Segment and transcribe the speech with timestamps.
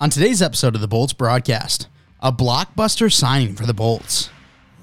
[0.00, 1.88] On today's episode of the Bolts broadcast,
[2.20, 4.30] a blockbuster signing for the Bolts.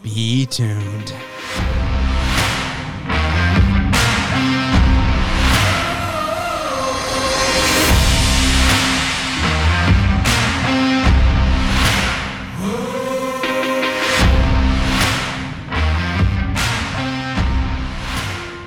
[0.04, 1.14] Be tuned.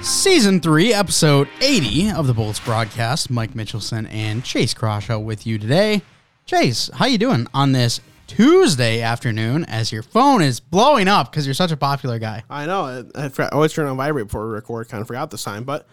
[0.01, 3.29] Season 3, Episode 80 of the Bolts broadcast.
[3.29, 6.01] Mike Mitchelson and Chase Croshaw with you today.
[6.49, 11.47] Chase, how you doing on this Tuesday afternoon as your phone is blowing up because
[11.47, 12.43] you're such a popular guy?
[12.49, 12.85] I know.
[13.15, 14.89] I, I, forgot, I always turn on vibrate before we record.
[14.89, 15.87] Kind of forgot this time, but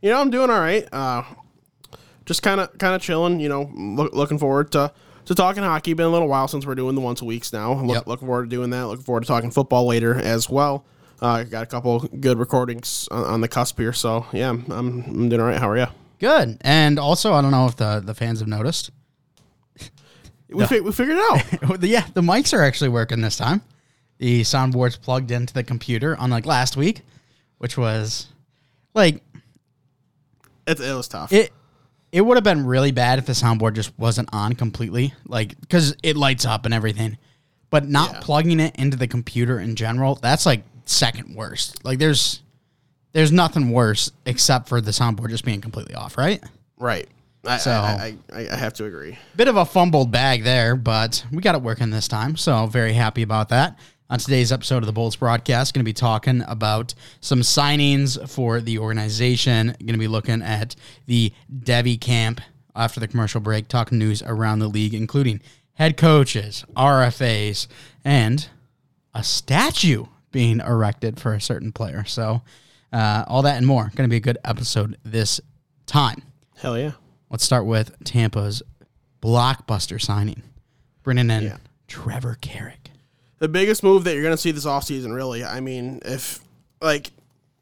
[0.00, 0.86] you know I'm doing all right.
[0.92, 1.24] Uh,
[2.24, 3.40] just kind of kind of chilling.
[3.40, 4.92] You know, look, looking forward to
[5.24, 5.92] to talking hockey.
[5.92, 7.72] Been a little while since we're doing the once a weeks now.
[7.72, 8.06] Look, Yep.
[8.06, 8.86] Looking forward to doing that.
[8.86, 10.84] Looking forward to talking football later as well.
[11.20, 14.70] Uh, I got a couple good recordings on, on the cusp here, so yeah, I'm,
[14.70, 15.58] I'm I'm doing all right.
[15.58, 15.86] How are you?
[16.20, 16.58] Good.
[16.60, 18.92] And also, I don't know if the, the fans have noticed.
[20.48, 21.82] We, fi- we figured it out.
[21.84, 23.62] yeah, the mics are actually working this time.
[24.18, 27.02] The soundboard's plugged into the computer, unlike last week,
[27.58, 28.28] which was
[28.94, 29.22] like
[30.66, 31.32] it, it was tough.
[31.32, 31.52] it.
[32.12, 35.94] It would have been really bad if the soundboard just wasn't on completely, like because
[36.02, 37.18] it lights up and everything.
[37.68, 38.20] But not Yeah.
[38.20, 41.84] plugging it into the computer in general, that's like second worst.
[41.84, 42.40] Like there's
[43.12, 46.42] there's nothing worse except for the soundboard just being completely off, right?
[46.78, 47.08] right.
[47.46, 49.18] I, So- I, I, I, have to agree.
[49.36, 52.36] Bit of a fumbled bag there, but we got it working this time.
[52.36, 53.78] So very happy about that.
[54.08, 58.60] On today's episode of the Bolts broadcast, going to be talking about some signings for
[58.60, 59.74] the organization.
[59.80, 61.32] Going to be looking at the
[61.64, 62.40] dev camp
[62.76, 65.40] after the commercial break, talking news around the league, including
[65.74, 67.66] head coaches, RFAs,
[68.04, 68.48] and
[69.12, 72.04] a statue being erected for a certain player.
[72.04, 72.42] So
[72.92, 73.90] uh, all that and more.
[73.96, 75.40] Going to be a good episode this
[75.86, 76.22] time.
[76.58, 76.92] Hell yeah.
[77.30, 78.62] Let's start with Tampa's
[79.22, 80.42] blockbuster signing,
[81.02, 81.56] bringing in Yeah.
[81.88, 82.90] Trevor Carrick.
[83.38, 85.44] the biggest move that you're going to see this offseason, really.
[85.44, 86.40] I mean, if
[86.80, 87.10] like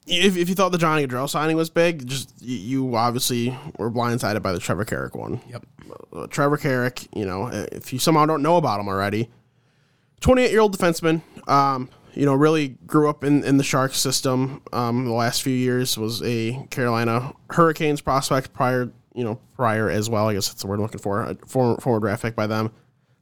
[0.07, 2.57] if, if you thought the Johnny Gaudreau signing was big, just you,
[2.89, 5.41] you obviously were blindsided by the Trevor Carrick one.
[5.49, 5.67] Yep.
[6.15, 9.31] Uh, Trevor Carrick, you know, if you somehow don't know about him already,
[10.21, 11.23] 28 year old defenseman.
[11.49, 14.63] Um, you know, really grew up in, in the Sharks system.
[14.73, 20.11] Um, the last few years was a Carolina Hurricanes prospect prior, you know, prior as
[20.11, 20.29] well.
[20.29, 21.23] I guess that's the word I'm looking for.
[21.23, 22.73] A former, former draft pick by them.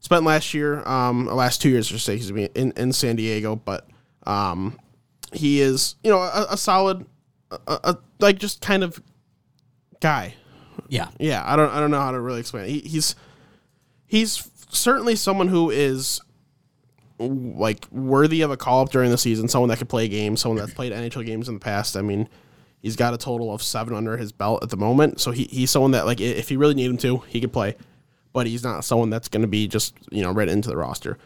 [0.01, 3.15] Spent last year, um, the last two years, should say, he's been in, in San
[3.15, 3.87] Diego, but
[4.25, 4.79] um,
[5.33, 7.07] he is, you know, a, a solid,
[7.51, 9.01] a, a, like just kind of
[10.01, 10.35] guy.
[10.89, 11.09] Yeah.
[11.19, 12.65] Yeah, I don't I don't know how to really explain.
[12.65, 12.71] It.
[12.71, 13.15] He, he's
[14.07, 16.21] he's certainly someone who is
[17.19, 19.49] like worthy of a call up during the season.
[19.49, 20.41] Someone that could play games.
[20.41, 21.97] Someone that's played NHL games in the past.
[21.97, 22.29] I mean,
[22.83, 25.21] he's got a total of seven under his belt at the moment.
[25.21, 27.77] So he, he's someone that like if he really need him to, he could play.
[28.35, 31.19] But he's not someone that's going to be just you know right into the roster.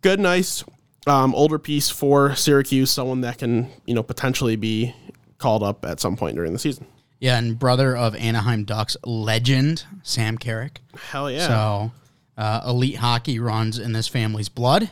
[0.00, 0.64] Good, nice,
[1.06, 2.90] um, older piece for Syracuse.
[2.90, 4.94] Someone that can you know potentially be
[5.38, 6.86] called up at some point during the season.
[7.18, 10.80] Yeah, and brother of Anaheim Ducks legend Sam Carrick.
[11.10, 11.46] Hell yeah!
[11.46, 11.92] So,
[12.36, 14.90] uh, elite hockey runs in this family's blood,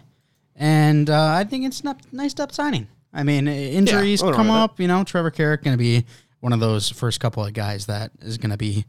[0.56, 2.88] and uh, I think it's not nice up signing.
[3.12, 4.78] I mean, injuries wrong come up.
[4.80, 6.04] You know, Trevor Carrick going to be
[6.40, 8.84] one of those first couple of guys that is going to be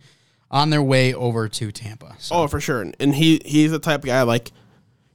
[0.49, 2.15] on their way over to Tampa.
[2.19, 2.81] So, Oh, for sure.
[2.81, 4.51] And, and he he's the type of guy like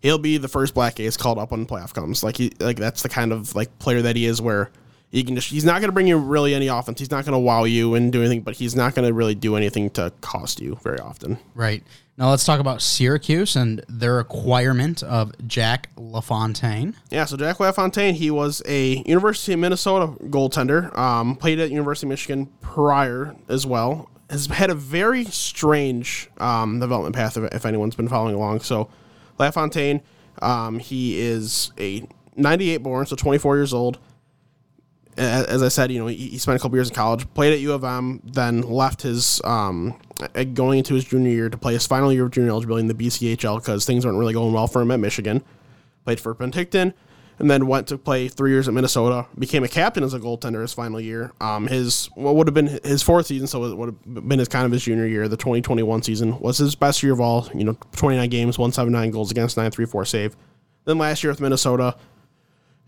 [0.00, 2.22] he'll be the first black ace called up when the playoff comes.
[2.22, 4.70] Like he like that's the kind of like player that he is where
[5.10, 6.98] he can just he's not gonna bring you really any offense.
[6.98, 9.90] He's not gonna wow you and do anything, but he's not gonna really do anything
[9.90, 11.38] to cost you very often.
[11.54, 11.82] Right.
[12.18, 16.96] Now let's talk about Syracuse and their acquirement of Jack LaFontaine.
[17.10, 20.96] Yeah, so Jack LaFontaine, he was a University of Minnesota goaltender.
[20.96, 24.08] Um, played at University of Michigan prior as well.
[24.30, 27.36] has had a very strange um, development path.
[27.36, 28.88] If, if anyone's been following along, so
[29.38, 30.00] LaFontaine,
[30.40, 33.98] um, he is a 98 born, so 24 years old.
[35.16, 37.72] As I said, you know, he, spent a couple years in college, played at U
[37.72, 39.98] of M, then left his um,
[40.52, 42.94] going into his junior year to play his final year of junior eligibility in the
[42.94, 45.42] BCHL because things weren't really going well for him at Michigan.
[46.04, 46.92] Played for Penticton,
[47.38, 49.26] and then went to play three years at Minnesota.
[49.38, 51.32] Became a captain as a goaltender his final year.
[51.40, 54.48] Um, his what would have been his fourth season, so it would have been his
[54.48, 55.28] kind of his junior year.
[55.28, 57.48] The 2021 season was his best year of all.
[57.54, 60.36] You know, 29 games, 179 goals against, 934 save.
[60.84, 61.96] Then last year with Minnesota,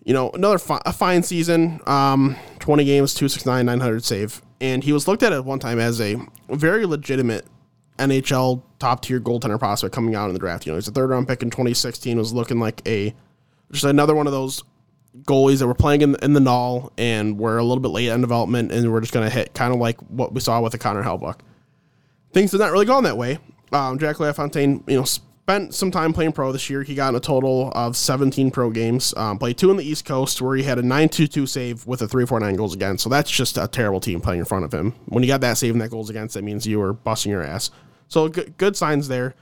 [0.05, 1.81] you know, another fi- a fine season.
[1.87, 6.01] Um, 20 games, 269, 900 save, and he was looked at at one time as
[6.01, 6.17] a
[6.49, 7.47] very legitimate
[7.99, 10.67] NHL top tier goaltender prospect coming out in the draft.
[10.67, 12.17] You know, he's a third round pick in 2016.
[12.17, 13.15] Was looking like a
[13.73, 14.63] just another one of those
[15.23, 18.21] goalies that were playing in, in the null and were a little bit late in
[18.21, 20.79] development and we're just going to hit kind of like what we saw with the
[20.79, 21.41] Connor Hellebuyck.
[22.33, 23.39] Things did not really go that way.
[23.73, 25.07] Um, Jack LaFontaine, you know,
[25.49, 26.83] spent some time playing pro this year.
[26.83, 29.15] He got in a total of 17 pro games.
[29.17, 32.07] Um, played two in the East Coast where he had a 9-2-2 save with a
[32.07, 33.03] 3-4-9 goals against.
[33.03, 34.93] So that's just a terrible team playing in front of him.
[35.07, 37.43] When you got that save and that goals against, that means you were busting your
[37.43, 37.71] ass.
[38.09, 39.35] So good, good signs there.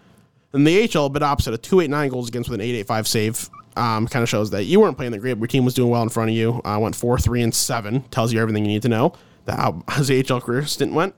[0.52, 4.06] And the HL, a bit opposite, a 289 goals against with an 885 save um,
[4.06, 5.36] kind of shows that you weren't playing the great.
[5.38, 6.60] Your team was doing well in front of you.
[6.64, 8.02] Uh, went four, three, and seven.
[8.10, 9.12] Tells you everything you need to know.
[9.46, 11.16] That how his AHL career stint went.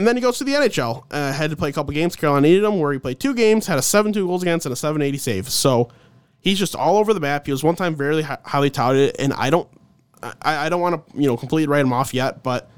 [0.00, 1.04] And then he goes to the NHL.
[1.10, 2.16] Uh, had to play a couple games.
[2.16, 4.72] Carolina needed him, where he played two games, had a 7 2 goals against, and
[4.72, 5.50] a 780 save.
[5.50, 5.90] So
[6.40, 7.44] he's just all over the map.
[7.44, 9.68] He was one time very highly touted, and I don't,
[10.22, 12.70] I, I don't want to you know completely write him off yet, but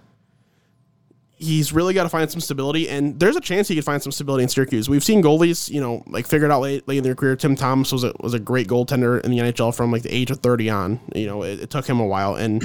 [1.37, 4.11] he's really got to find some stability, and there's a chance he could find some
[4.11, 4.89] stability in Syracuse.
[4.89, 7.37] We've seen goalies, you know, like figured out late, late in their career.
[7.37, 10.33] Tim Thomas was a, was a great goaltender in the NHL from like the age
[10.33, 11.01] of 30 on.
[11.15, 12.65] You know, it, it took him a while, and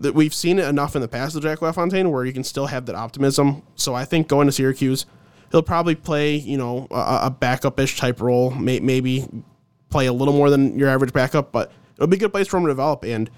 [0.00, 2.66] that we've seen it enough in the past with Jack LaFontaine where you can still
[2.66, 3.62] have that optimism.
[3.76, 5.06] So I think going to Syracuse,
[5.50, 9.26] he'll probably play, you know, a, a backup-ish type role, may, maybe
[9.90, 12.56] play a little more than your average backup, but it'll be a good place for
[12.56, 13.04] him to develop.
[13.04, 13.30] And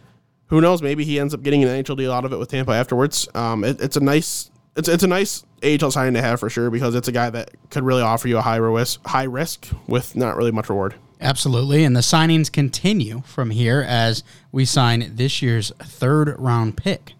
[0.47, 2.73] who knows, maybe he ends up getting an NHL deal out of it with Tampa
[2.73, 3.29] afterwards.
[3.35, 6.71] Um, it, it's a nice it's it's a nice AHL signing to have for sure
[6.71, 10.17] because it's a guy that could really offer you a high risk high risk with
[10.17, 10.95] not really much reward.
[11.23, 17.15] Absolutely, and the signings continue from here as we sign this year's third round pick.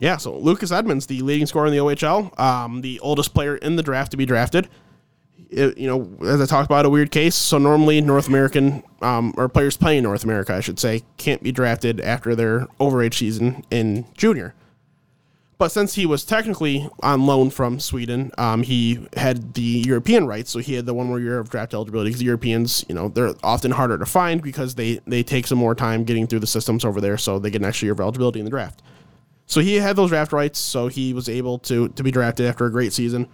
[0.00, 3.76] Yeah, so Lucas Edmonds, the leading scorer in the OHL, um, the oldest player in
[3.76, 4.68] the draft to be drafted.
[5.48, 7.36] It, you know, as I talked about, a weird case.
[7.36, 11.52] So normally, North American um, or players playing North America, I should say, can't be
[11.52, 14.54] drafted after their overage season in junior.
[15.60, 20.50] But since he was technically on loan from Sweden, um, he had the European rights,
[20.50, 22.08] so he had the one more year of draft eligibility.
[22.08, 25.74] Because Europeans, you know, they're often harder to find because they they take some more
[25.74, 28.38] time getting through the systems over there, so they get an extra year of eligibility
[28.38, 28.80] in the draft.
[29.44, 32.64] So he had those draft rights, so he was able to to be drafted after
[32.64, 33.28] a great season.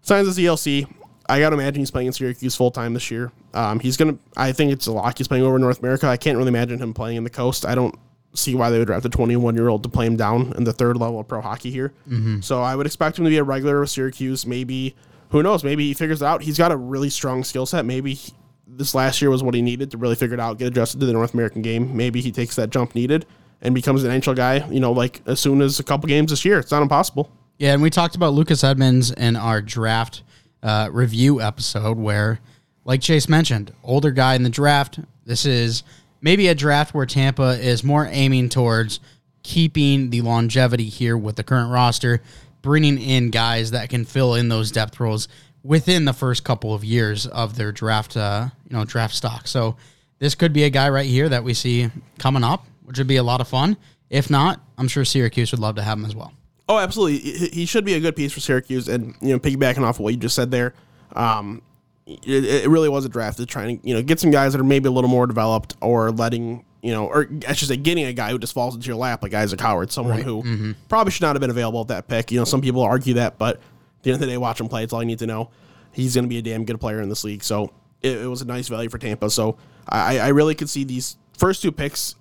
[0.00, 0.90] Signs as ELC.
[1.28, 3.32] I gotta imagine he's playing in Syracuse full time this year.
[3.52, 4.16] Um, he's gonna.
[4.34, 5.18] I think it's a lock.
[5.18, 6.06] He's playing over North America.
[6.06, 7.66] I can't really imagine him playing in the coast.
[7.66, 7.94] I don't
[8.34, 10.72] see why they would draft a 21 year old to play him down in the
[10.72, 11.92] third level of pro hockey here.
[12.08, 12.40] Mm-hmm.
[12.40, 14.46] So I would expect him to be a regular with Syracuse.
[14.46, 14.94] Maybe
[15.30, 15.64] who knows?
[15.64, 16.42] Maybe he figures it out.
[16.42, 17.84] He's got a really strong skill set.
[17.84, 18.32] Maybe he,
[18.66, 21.06] this last year was what he needed to really figure it out, get adjusted to
[21.06, 21.96] the North American game.
[21.96, 23.26] Maybe he takes that jump needed
[23.62, 24.66] and becomes an NHL guy.
[24.68, 26.58] You know, like as soon as a couple games this year.
[26.58, 27.30] It's not impossible.
[27.58, 30.22] Yeah, and we talked about Lucas Edmonds in our draft
[30.62, 32.40] uh, review episode, where,
[32.84, 34.98] like Chase mentioned, older guy in the draft.
[35.26, 35.82] This is
[36.20, 39.00] maybe a draft where Tampa is more aiming towards
[39.42, 42.20] keeping the longevity here with the current roster,
[42.62, 45.28] bringing in guys that can fill in those depth roles
[45.62, 49.46] within the first couple of years of their draft, uh, you know, draft stock.
[49.46, 49.76] So
[50.18, 53.16] this could be a guy right here that we see coming up, which would be
[53.16, 53.76] a lot of fun.
[54.08, 56.32] If not, I'm sure Syracuse would love to have him as well.
[56.68, 57.18] Oh, absolutely.
[57.48, 60.14] He should be a good piece for Syracuse, and you know, piggybacking off of what
[60.14, 60.74] you just said there.
[61.14, 61.62] Um,
[62.06, 64.60] it, it really was a draft to trying to you know get some guys that
[64.60, 68.06] are maybe a little more developed or letting you know, or I should say, getting
[68.06, 70.24] a guy who just falls into your lap like Isaac Howard, someone right.
[70.24, 70.72] who mm-hmm.
[70.88, 72.32] probably should not have been available at that pick.
[72.32, 74.68] You know, some people argue that, but at the end of the day, watch him
[74.68, 74.82] play.
[74.82, 75.50] It's all you need to know.
[75.92, 77.42] He's going to be a damn good player in this league.
[77.42, 79.28] So it, it was a nice value for Tampa.
[79.30, 82.14] So I, I really could see these first two picks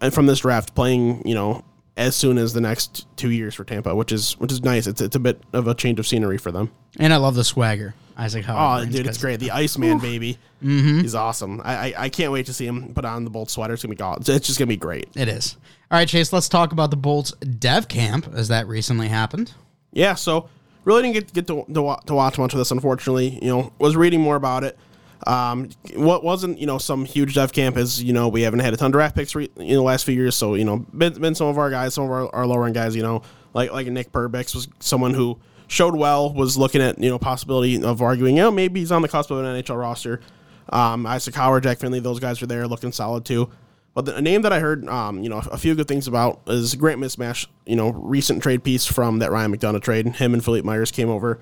[0.00, 1.64] uh, from this draft playing, you know,
[1.96, 4.86] as soon as the next two years for Tampa, which is which is nice.
[4.86, 6.70] It's it's a bit of a change of scenery for them.
[6.98, 7.94] And I love the swagger.
[8.20, 8.88] Isaac Howard.
[8.88, 9.40] Oh, dude, it's great.
[9.40, 10.02] The Iceman Oof.
[10.02, 10.38] baby.
[10.62, 11.00] Mm-hmm.
[11.00, 11.62] He's awesome.
[11.64, 13.72] I, I, I can't wait to see him put on the Bolt sweater.
[13.72, 14.34] It's gonna be awesome.
[14.34, 15.08] It's just gonna be great.
[15.16, 15.56] It is.
[15.90, 16.30] All right, Chase.
[16.32, 19.54] Let's talk about the Bolts Dev Camp as that recently happened.
[19.92, 20.14] Yeah.
[20.14, 20.50] So
[20.84, 22.70] really didn't get get to, to, to watch much of this.
[22.70, 24.78] Unfortunately, you know, was reading more about it.
[25.26, 28.74] Um, what wasn't you know some huge dev camp is you know we haven't had
[28.74, 31.14] a ton of draft picks re- in the last few years, so you know been,
[31.14, 33.22] been some of our guys, some of our, our lower end guys, you know
[33.54, 35.38] like like Nick Perbix was someone who
[35.70, 36.32] showed well.
[36.32, 39.30] Was looking at you know possibility of arguing, you know, maybe he's on the cusp
[39.30, 40.20] of an NHL roster.
[40.68, 43.50] Um, Isaac Howard, Jack Finley, those guys are there looking solid too.
[43.94, 46.42] But the, a name that I heard, um, you know, a few good things about
[46.46, 47.46] is Grant Mismash.
[47.66, 50.06] You know, recent trade piece from that Ryan McDonagh trade.
[50.06, 51.40] Him and Philippe Myers came over.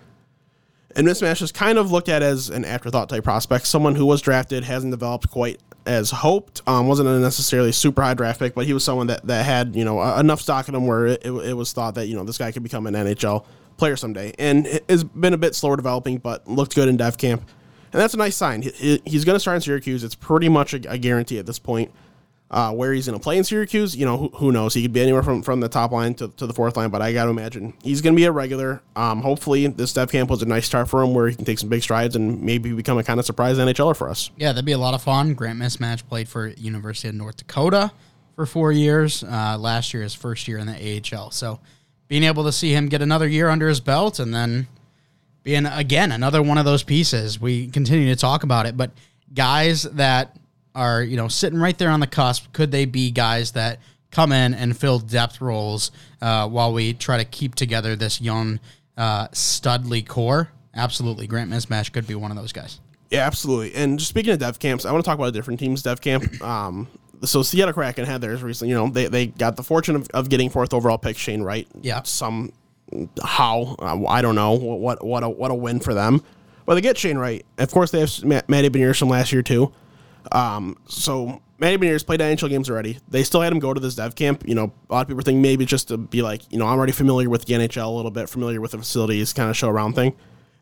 [0.96, 4.22] And Mismash is kind of looked at as an afterthought type prospect, someone who was
[4.22, 6.62] drafted, hasn't developed quite as hoped.
[6.66, 9.84] Um, wasn't necessarily super high draft pick, but he was someone that, that had you
[9.84, 12.38] know enough stock in him where it, it, it was thought that you know this
[12.38, 13.44] guy could become an NHL
[13.78, 17.42] player someday, and has been a bit slower developing, but looked good in dev camp,
[17.92, 18.62] and that's a nice sign.
[18.62, 20.04] He, he's going to start in Syracuse.
[20.04, 21.90] It's pretty much a, a guarantee at this point.
[22.50, 24.72] Uh, where he's going to play in Syracuse, you know, who, who, knows?
[24.72, 27.02] He could be anywhere from, from the top line to, to the fourth line, but
[27.02, 28.80] I got to imagine he's going to be a regular.
[28.96, 31.58] Um, hopefully, this dev camp was a nice start for him where he can take
[31.58, 34.30] some big strides and maybe become a kind of surprise NHLer for us.
[34.38, 35.34] Yeah, that'd be a lot of fun.
[35.34, 37.92] Grant Mismash played for University of North Dakota
[38.34, 39.22] for four years.
[39.22, 41.30] Uh, last year, his first year in the AHL.
[41.32, 41.60] So
[42.08, 44.66] being able to see him get another year under his belt and then
[45.42, 47.40] being, again, another one of those pieces.
[47.40, 48.90] We continue to talk about it, but
[49.32, 50.34] guys that
[50.78, 52.52] are you know sitting right there on the cusp.
[52.52, 55.90] Could they be guys that come in and fill depth roles
[56.22, 58.60] uh, while we try to keep together this young
[58.96, 60.50] uh, Studley core?
[60.74, 62.80] Absolutely, Grant Mismash could be one of those guys.
[63.10, 63.74] Yeah, absolutely.
[63.74, 66.00] And just speaking of dev camps, I want to talk about a different team's dev
[66.00, 66.40] camp.
[66.42, 66.86] Um,
[67.24, 68.70] so Seattle Kraken had theirs recently.
[68.70, 71.66] You know, they, they got the fortune of, of getting fourth overall pick Shane Wright.
[71.80, 72.02] Yeah.
[72.02, 72.52] Some
[73.22, 76.22] how uh, I don't know what what a what a win for them.
[76.66, 77.44] But they get Shane Wright.
[77.56, 79.72] Of course, they have Matty Beniers from last year too.
[80.32, 82.98] Um, so Matty Beniers played NHL games already.
[83.08, 84.44] They still had him go to this dev camp.
[84.46, 86.76] You know, a lot of people think maybe just to be like, you know, I'm
[86.76, 89.70] already familiar with the NHL a little bit, familiar with the facilities, kind of show
[89.70, 90.14] around thing.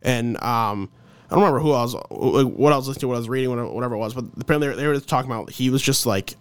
[0.03, 0.89] And um,
[1.29, 3.51] I don't remember who I was, what I was listening to, what I was reading,
[3.75, 6.35] whatever it was, but apparently they were talking about he was just like,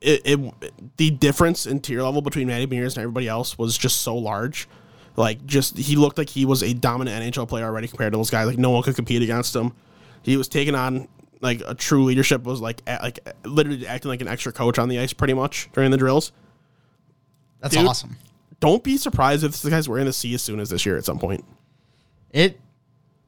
[0.00, 4.00] it, it the difference in tier level between Matty Beniers and everybody else was just
[4.00, 4.68] so large.
[5.16, 8.30] Like, just he looked like he was a dominant NHL player already compared to those
[8.30, 8.46] guys.
[8.46, 9.72] Like, no one could compete against him.
[10.22, 11.08] He was taking on
[11.40, 14.98] like a true leadership was like like literally acting like an extra coach on the
[14.98, 16.32] ice pretty much during the drills.
[17.60, 18.16] That's Dude, awesome.
[18.60, 21.04] Don't be surprised if this guy's wearing the C as soon as this year at
[21.04, 21.44] some point.
[22.30, 22.60] It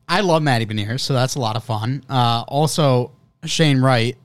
[0.08, 2.04] I love Matty Beniers, so that's a lot of fun.
[2.08, 3.12] Uh, also,
[3.44, 4.16] Shane Wright,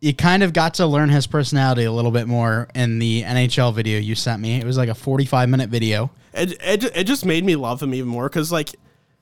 [0.00, 3.74] you kind of got to learn his personality a little bit more in the NHL
[3.74, 4.58] video you sent me.
[4.58, 6.10] It was like a 45 minute video.
[6.32, 8.70] It, it, it just made me love him even more because, like,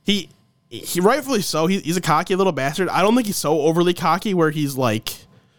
[0.04, 0.30] he
[0.70, 1.66] he rightfully so.
[1.66, 2.88] He, he's a cocky little bastard.
[2.90, 5.11] I don't think he's so overly cocky where he's like,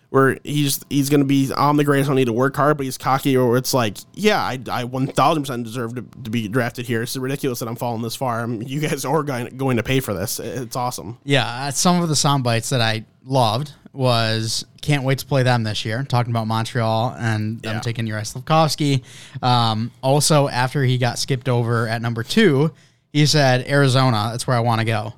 [0.09, 2.07] where he's he's gonna be I'm the greatest.
[2.07, 4.83] I don't need to work hard, but he's cocky, or it's like, yeah, I I
[4.85, 7.01] one thousand percent deserve to, to be drafted here.
[7.01, 8.41] It's ridiculous that I'm falling this far.
[8.41, 10.39] I'm, you guys are going going to pay for this.
[10.39, 11.17] It's awesome.
[11.23, 15.43] Yeah, uh, some of the sound bites that I loved was can't wait to play
[15.43, 16.03] them this year.
[16.03, 17.79] Talking about Montreal and them yeah.
[17.81, 19.03] taking Uri Slafkovsky.
[19.43, 22.71] Um, also, after he got skipped over at number two
[23.11, 24.29] he said Arizona.
[24.31, 25.13] That's where I want to go.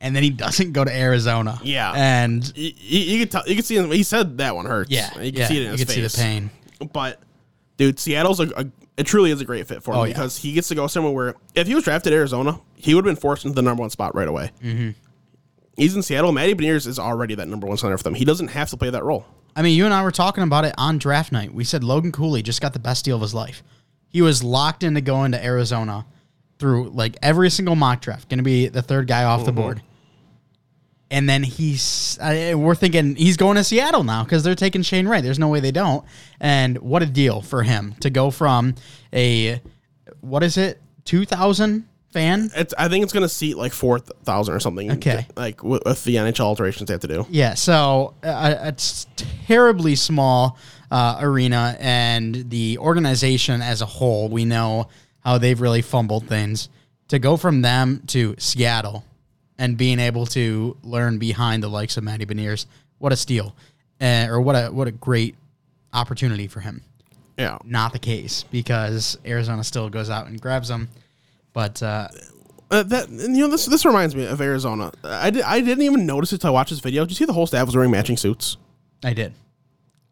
[0.00, 1.58] And then he doesn't go to Arizona.
[1.62, 3.42] Yeah, and you, you, you could tell.
[3.46, 3.90] You could see him.
[3.90, 4.90] He said that one hurts.
[4.90, 6.12] Yeah, you can yeah, see it in his you can face.
[6.12, 6.50] see the pain.
[6.92, 7.20] But
[7.76, 8.66] dude, Seattle's a, a
[8.96, 10.50] it truly is a great fit for him oh, because yeah.
[10.50, 13.20] he gets to go somewhere where if he was drafted Arizona, he would have been
[13.20, 14.50] forced into the number one spot right away.
[14.62, 14.90] Mm-hmm.
[15.76, 16.32] He's in Seattle.
[16.32, 18.14] Matty Beniers is already that number one center for them.
[18.14, 19.24] He doesn't have to play that role.
[19.54, 21.52] I mean, you and I were talking about it on draft night.
[21.52, 23.62] We said Logan Cooley just got the best deal of his life.
[24.08, 26.06] He was locked into going to Arizona
[26.58, 29.46] through like every single mock draft, going to be the third guy off mm-hmm.
[29.46, 29.82] the board.
[31.10, 35.06] And then he's, uh, we're thinking he's going to Seattle now because they're taking Shane
[35.06, 35.22] Wright.
[35.22, 36.04] There's no way they don't.
[36.40, 38.76] And what a deal for him to go from
[39.12, 39.60] a,
[40.22, 42.50] what is it, 2,000 fan?
[42.54, 44.92] It's, I think it's going to seat like 4,000 or something.
[44.92, 45.26] Okay.
[45.36, 47.26] Like with, with, the NHL alterations they have to do.
[47.30, 47.54] Yeah.
[47.54, 49.06] So uh, it's
[49.46, 50.58] terribly small
[50.90, 54.88] uh, arena and the organization as a whole, we know
[55.20, 56.68] how they've really fumbled things.
[57.08, 59.04] To go from them to Seattle
[59.58, 62.66] and being able to learn behind the likes of Matty Beniers,
[62.98, 63.54] what a steal,
[64.00, 65.34] uh, or what a what a great
[65.92, 66.82] opportunity for him.
[67.36, 70.88] Yeah, not the case because Arizona still goes out and grabs them,
[71.52, 71.82] but.
[71.82, 72.08] Uh,
[72.70, 74.90] uh, that you know this this reminds me of Arizona.
[75.04, 77.04] I, I didn't even notice it until I watched this video.
[77.04, 78.56] Did you see the whole staff was wearing matching suits?
[79.04, 79.34] I did.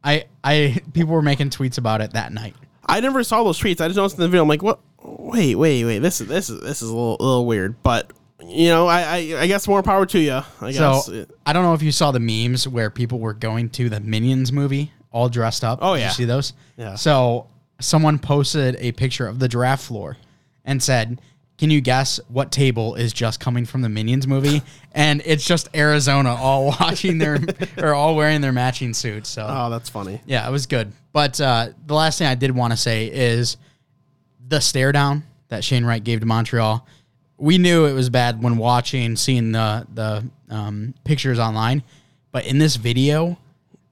[0.04, 2.54] I I people were making tweets about it that night.
[2.84, 3.80] I never saw those tweets.
[3.80, 4.42] I just noticed in the video.
[4.42, 4.78] I'm like, what?
[5.02, 5.98] wait, wait, wait.
[5.98, 9.16] This is this is this is a little, little weird, but you know, I, I,
[9.40, 10.40] I guess more power to you.
[10.60, 11.06] I guess.
[11.06, 14.00] So I don't know if you saw the memes where people were going to the
[14.00, 15.78] Minions movie all dressed up.
[15.82, 16.52] Oh Did yeah, you see those?
[16.76, 16.94] Yeah.
[16.94, 17.48] So
[17.80, 20.16] someone posted a picture of the draft floor
[20.70, 21.20] and said,
[21.58, 24.62] "Can you guess what table is just coming from the Minions movie?"
[24.92, 27.38] and it's just Arizona all watching their
[27.76, 29.28] or all wearing their matching suits.
[29.28, 30.20] So oh, that's funny.
[30.26, 30.92] Yeah, it was good.
[31.12, 33.56] But uh, the last thing I did want to say is
[34.48, 36.86] the stare down that Shane Wright gave to Montreal
[37.40, 41.82] we knew it was bad when watching, seeing the the um, pictures online,
[42.32, 43.38] but in this video,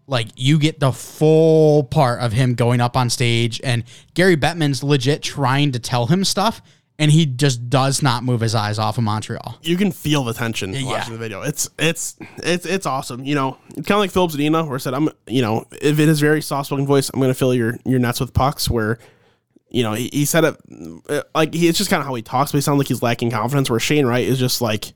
[0.09, 3.85] like you get the full part of him going up on stage, and
[4.15, 6.63] Gary Bettman's legit trying to tell him stuff,
[6.99, 9.59] and he just does not move his eyes off of Montreal.
[9.63, 11.43] You can feel the tension watching the video.
[11.43, 13.25] It's it's it's it's awesome.
[13.25, 15.99] You know, it's kind of like Filip Zadina, where I said, "I'm you know, if
[15.99, 18.69] it is very soft spoken voice, I'm going to fill your your nets with pucks."
[18.69, 18.99] Where
[19.69, 20.57] you know he, he said it
[21.09, 23.03] uh, like he, it's just kind of how he talks, but he sounds like he's
[23.03, 23.69] lacking confidence.
[23.69, 24.93] Where Shane Wright is just like,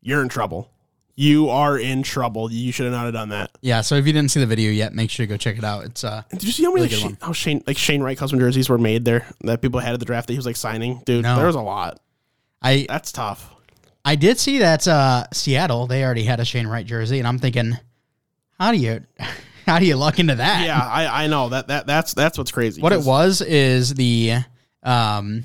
[0.00, 0.70] "You're in trouble.
[1.16, 2.50] You are in trouble.
[2.50, 4.70] You should have not have done that." Yeah, so if you didn't see the video
[4.70, 5.84] yet, make sure you go check it out.
[5.84, 8.18] It's uh, Did you see how many Really like, Shane, how Shane like Shane Wright
[8.18, 10.56] custom jerseys were made there that people had at the draft that he was like
[10.56, 11.02] signing?
[11.06, 11.36] Dude, No.
[11.36, 12.00] there was a lot.
[12.62, 13.50] I That's tough.
[14.04, 17.38] I did see that uh, Seattle they already had a Shane Wright jersey, and I'm
[17.38, 17.78] thinking,
[18.58, 19.02] how do you
[19.66, 20.66] how do you luck into that?
[20.66, 22.82] Yeah, I, I know that that that's that's what's crazy.
[22.82, 24.38] What it was is the
[24.82, 25.44] um,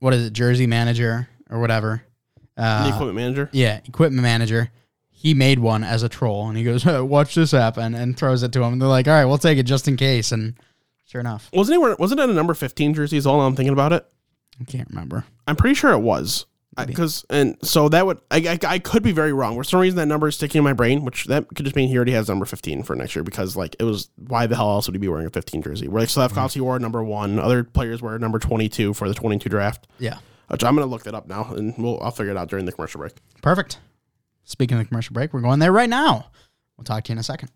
[0.00, 2.02] what is it, jersey manager or whatever?
[2.56, 3.48] the Uh, equipment manager.
[3.52, 4.70] yeah, equipment manager.
[5.22, 8.50] He made one as a troll, and he goes, "Watch this happen," and throws it
[8.52, 8.72] to him.
[8.72, 10.54] And they're like, "All right, we'll take it just in case." And
[11.06, 11.98] sure enough, Wasn't it?
[12.00, 13.16] Wasn't it a number fifteen jersey?
[13.16, 14.04] Is all I'm thinking about it.
[14.60, 15.24] I can't remember.
[15.46, 16.46] I'm pretty sure it was
[16.86, 19.56] because and so that would I, I I could be very wrong.
[19.56, 21.88] For some reason, that number is sticking in my brain, which that could just mean
[21.88, 24.70] he already has number 15 for next year because like it was why the hell
[24.70, 25.86] else would he be wearing a 15 jersey?
[25.86, 29.86] Where like Slafkovsky wore number one, other players wear number 22 for the 22 draft.
[29.98, 32.48] Yeah, uh, Which I'm gonna look that up now, and we'll I'll figure it out
[32.48, 33.12] during the commercial break.
[33.42, 33.78] Perfect.
[34.44, 36.30] Speaking of the commercial break, we're going there right now.
[36.76, 37.50] We'll talk to you in a second.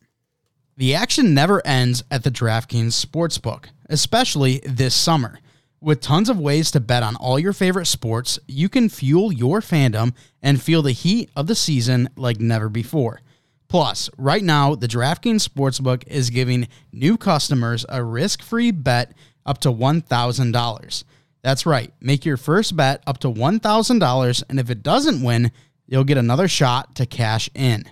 [0.76, 5.38] The action never ends at the DraftKings Sportsbook, especially this summer.
[5.80, 9.60] With tons of ways to bet on all your favorite sports, you can fuel your
[9.60, 13.20] fandom and feel the heat of the season like never before.
[13.68, 19.12] Plus, right now, the DraftKings Sportsbook is giving new customers a risk free bet
[19.44, 21.04] up to $1,000.
[21.42, 25.52] That's right, make your first bet up to $1,000, and if it doesn't win,
[25.86, 27.84] you'll get another shot to cash in.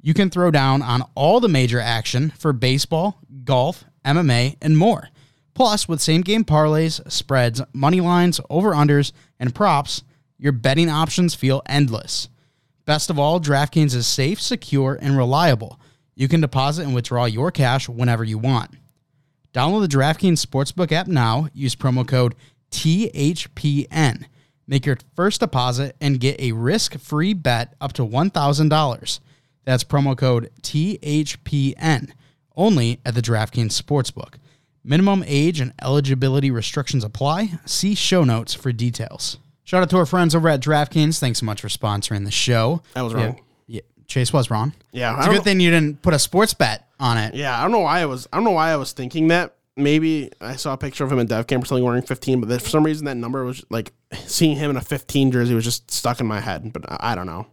[0.00, 5.08] You can throw down on all the major action for baseball, golf, MMA, and more.
[5.54, 10.02] Plus, with same game parlays, spreads, money lines, over unders, and props,
[10.36, 12.28] your betting options feel endless.
[12.84, 15.80] Best of all, DraftKings is safe, secure, and reliable.
[16.14, 18.72] You can deposit and withdraw your cash whenever you want.
[19.54, 21.48] Download the DraftKings Sportsbook app now.
[21.54, 22.34] Use promo code
[22.72, 24.26] THPN.
[24.66, 29.20] Make your first deposit and get a risk free bet up to $1,000.
[29.64, 32.10] That's promo code THPN.
[32.56, 34.34] Only at the DraftKings Sportsbook.
[34.84, 37.58] Minimum age and eligibility restrictions apply.
[37.64, 39.38] See show notes for details.
[39.64, 41.18] Shout out to our friends over at DraftKings.
[41.18, 42.82] Thanks so much for sponsoring the show.
[42.94, 43.40] I was Yeah, wrong.
[43.66, 44.74] yeah, Chase was wrong.
[44.92, 47.34] Yeah, It's a good know- thing you didn't put a sports bet on it.
[47.34, 48.28] Yeah, I don't know why I was.
[48.32, 49.54] I don't know why I was thinking that.
[49.76, 52.62] Maybe I saw a picture of him in dev camp or something wearing 15, but
[52.62, 53.92] for some reason that number was like
[54.26, 56.72] seeing him in a 15 jersey was just stuck in my head.
[56.72, 57.46] But I, don't know.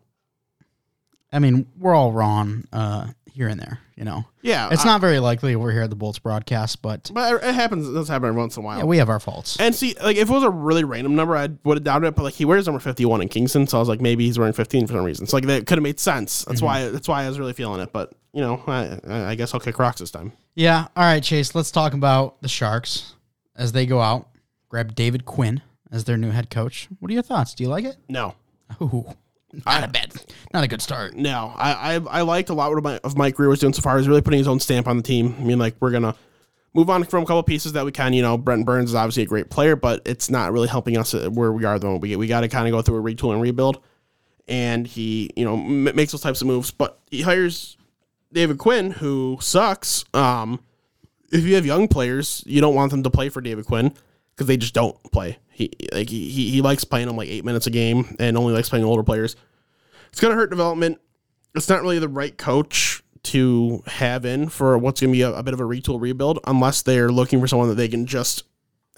[1.34, 4.26] I mean, we're all wrong uh, here and there, you know.
[4.42, 7.56] Yeah, It's I- not very likely we're here at the Bolts broadcast, but But it
[7.56, 7.88] happens.
[7.88, 8.80] It does happen every once in a while.
[8.80, 9.58] yeah, we have our faults.
[9.60, 12.16] and see, like if it was a really random number, I would have doubted it.
[12.16, 14.54] But like he wears number 51 in Kingston, so I was like maybe he's wearing
[14.54, 15.26] 15 for some reason.
[15.28, 16.44] So like that could have made sense.
[16.46, 16.90] That's why.
[16.90, 17.94] That's why I was really feeling it.
[17.94, 19.00] But you know, I,
[19.32, 20.34] I guess I'll kick rocks this time.
[20.56, 20.88] Yeah.
[20.98, 23.14] All right, Chase, let's talk about the Sharks
[23.56, 24.28] as they go out,
[24.70, 26.88] grab David Quinn as their new head coach.
[27.00, 27.54] What are your thoughts?
[27.54, 27.98] Do you like it?
[28.08, 28.36] No,
[28.82, 29.06] Ooh,
[29.66, 30.14] not a bad,
[30.54, 31.16] not a good start.
[31.16, 33.82] No, I, I I liked a lot what my, of Mike Grier was doing so
[33.82, 33.98] far.
[33.98, 35.36] He's really putting his own stamp on the team.
[35.40, 36.16] I mean, like we're gonna
[36.74, 38.14] move on from a couple pieces that we can.
[38.14, 41.14] You know, Brent Burns is obviously a great player, but it's not really helping us
[41.14, 41.78] where we are.
[41.80, 43.82] Though we we got to kind of go through a retool and rebuild.
[44.48, 47.78] And he, you know, m- makes those types of moves, but he hires
[48.34, 50.04] David Quinn, who sucks.
[50.14, 50.60] Um,
[51.32, 53.94] if you have young players, you don't want them to play for David Quinn
[54.42, 55.38] because they just don't play.
[55.52, 58.70] He like he, he likes playing them like eight minutes a game and only likes
[58.70, 59.36] playing older players.
[60.10, 61.00] It's gonna hurt development.
[61.54, 65.44] It's not really the right coach to have in for what's gonna be a, a
[65.44, 68.46] bit of a retool rebuild unless they're looking for someone that they can just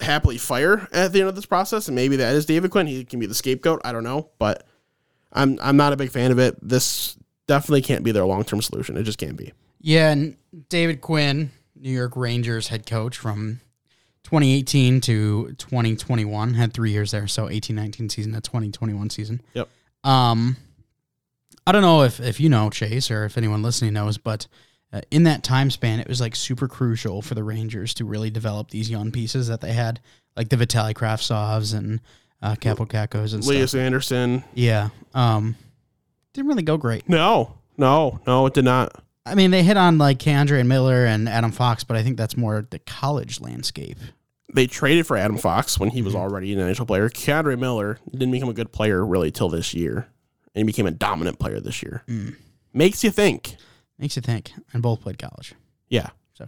[0.00, 1.88] happily fire at the end of this process.
[1.88, 2.86] And maybe that is David Quinn.
[2.86, 3.82] He can be the scapegoat.
[3.84, 4.66] I don't know, but
[5.30, 6.56] I'm I'm not a big fan of it.
[6.66, 8.96] This definitely can't be their long term solution.
[8.96, 9.52] It just can't be.
[9.78, 10.38] Yeah, and
[10.70, 13.60] David Quinn, New York Rangers head coach from
[14.24, 19.42] 2018 to 2021, had three years there, so 18-19 season to 2021 season.
[19.52, 19.68] Yep.
[20.02, 20.56] Um,
[21.66, 24.46] I don't know if if you know Chase or if anyone listening knows, but
[24.92, 28.30] uh, in that time span, it was like super crucial for the Rangers to really
[28.30, 30.00] develop these young pieces that they had,
[30.36, 32.00] like the Vitaly Kravtsovs and
[32.42, 33.80] uh, Kaapo Kakkos and stuff.
[33.80, 34.44] Anderson.
[34.54, 34.90] Yeah.
[35.14, 35.56] Um,
[36.34, 37.08] didn't really go great.
[37.08, 39.03] No, no, no, it did not.
[39.26, 42.36] I mean, they hit on like K'Andre Miller and Adam Fox, but I think that's
[42.36, 43.98] more the college landscape.
[44.52, 47.08] they traded for Adam Fox when he was already an NHL player.
[47.08, 50.08] K'Andre Miller didn't become a good player really till this year,
[50.54, 52.04] and he became a dominant player this year.
[52.72, 53.56] Makes you think.
[53.98, 54.52] Makes you think.
[54.72, 55.54] And both played college.
[55.88, 56.10] Yeah.
[56.34, 56.46] So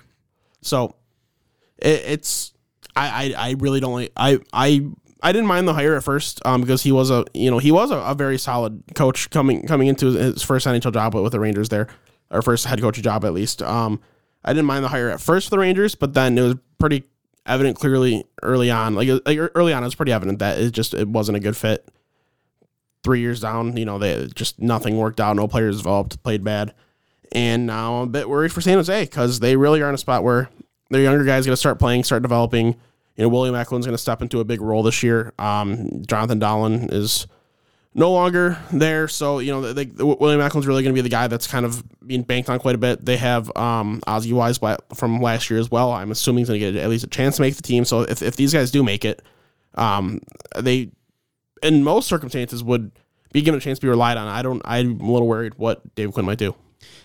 [0.60, 0.96] So
[1.78, 2.52] it, it's
[2.94, 4.86] I, I I really don't like I I
[5.22, 7.72] I didn't mind the hire at first um, because he was a you know he
[7.72, 11.40] was a, a very solid coach coming coming into his first NHL job with the
[11.40, 11.88] Rangers there
[12.30, 14.00] or first head coaching job at least um
[14.44, 17.04] I didn't mind the hire at first for the Rangers but then it was pretty
[17.44, 20.94] evident clearly early on like, like early on it was pretty evident that it just
[20.94, 21.88] it wasn't a good fit
[23.04, 26.74] three years down you know they just nothing worked out no players developed played bad
[27.32, 29.98] and now I'm a bit worried for San Jose because they really are in a
[29.98, 30.48] spot where
[30.90, 32.68] their younger guys going to start playing, start developing.
[33.16, 35.32] You know, William Eklund's going to step into a big role this year.
[35.38, 37.26] Um, Jonathan Dahlen is
[37.96, 41.28] no longer there, so you know, they, William Eklund's really going to be the guy
[41.28, 43.02] that's kind of being banked on quite a bit.
[43.02, 44.60] They have um, Ozzy Wise
[44.94, 45.92] from last year as well.
[45.92, 47.86] I'm assuming he's going to get at least a chance to make the team.
[47.86, 49.22] So if, if these guys do make it,
[49.76, 50.20] um,
[50.54, 50.90] they
[51.62, 52.92] in most circumstances would
[53.32, 54.28] be given a chance to be relied on.
[54.28, 54.60] I don't.
[54.66, 56.54] I'm a little worried what Dave Quinn might do.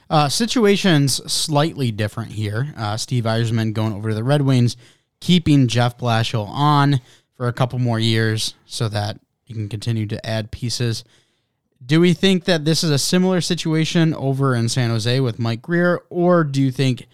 [0.09, 2.73] Uh, situation's slightly different here.
[2.75, 4.75] Uh, Steve Yzerman going over to the Red Wings,
[5.21, 6.99] keeping Jeff Blashill on
[7.37, 9.21] for a couple more years so that
[9.51, 11.03] he can continue to add pieces.
[11.83, 15.61] Do we think that this is a similar situation over in San Jose with Mike
[15.61, 17.07] Grier, or do you think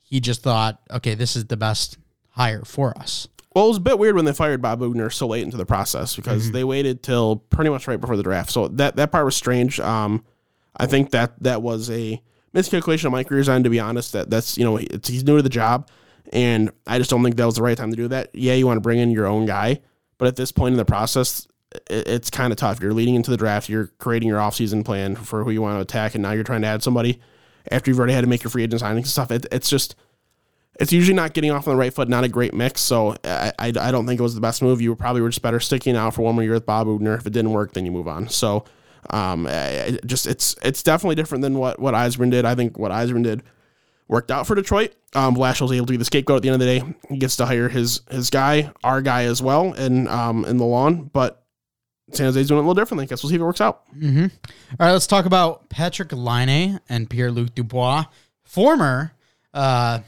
[0.00, 1.98] he just thought, okay, this is the best
[2.30, 3.28] hire for us?
[3.54, 5.66] Well, it was a bit weird when they fired Bob Boughner so late into the
[5.66, 8.50] process because they waited till pretty much right before the draft.
[8.50, 9.78] So that that part was strange.
[9.78, 10.24] Um,
[10.74, 12.22] I think that that was a
[12.54, 13.64] miscalculation on Mike Grier's end.
[13.64, 15.90] To be honest, that that's you know it's, he's new to the job,
[16.32, 18.30] and I just don't think that was the right time to do that.
[18.32, 19.82] Yeah, you want to bring in your own guy,
[20.16, 21.46] but at this point in the process,
[21.90, 22.80] it, it's kind of tough.
[22.80, 23.68] You're leading into the draft.
[23.68, 26.62] You're creating your offseason plan for who you want to attack, and now you're trying
[26.62, 27.20] to add somebody
[27.70, 29.30] after you've already had to make your free agent signings and stuff.
[29.30, 29.94] It, it's just
[30.80, 32.80] it's usually not getting off on the right foot, not a great mix.
[32.80, 34.80] So I, I, I don't think it was the best move.
[34.80, 37.16] You probably were just better sticking out for one more year with Bob Boughner.
[37.16, 38.28] If it didn't work, then you move on.
[38.28, 38.64] So
[39.10, 39.46] um,
[40.06, 42.44] just it's it's definitely different than what what Yzerman did.
[42.44, 43.42] I think what Yzerman did
[44.08, 44.94] worked out for Detroit.
[45.14, 46.94] Um, able to be the scapegoat at the end of the day.
[47.08, 50.64] He gets to hire his his guy, our guy as well, and um in the
[50.64, 51.10] lawn.
[51.12, 51.41] But
[52.12, 53.06] San Jose's doing it a little differently.
[53.06, 53.82] Guess we'll see if it works out.
[53.96, 54.24] Mm-hmm.
[54.24, 58.04] All right, let's talk about Patrick Laine and Pierre Luc Dubois,
[58.44, 59.12] former.
[59.54, 60.00] Uh,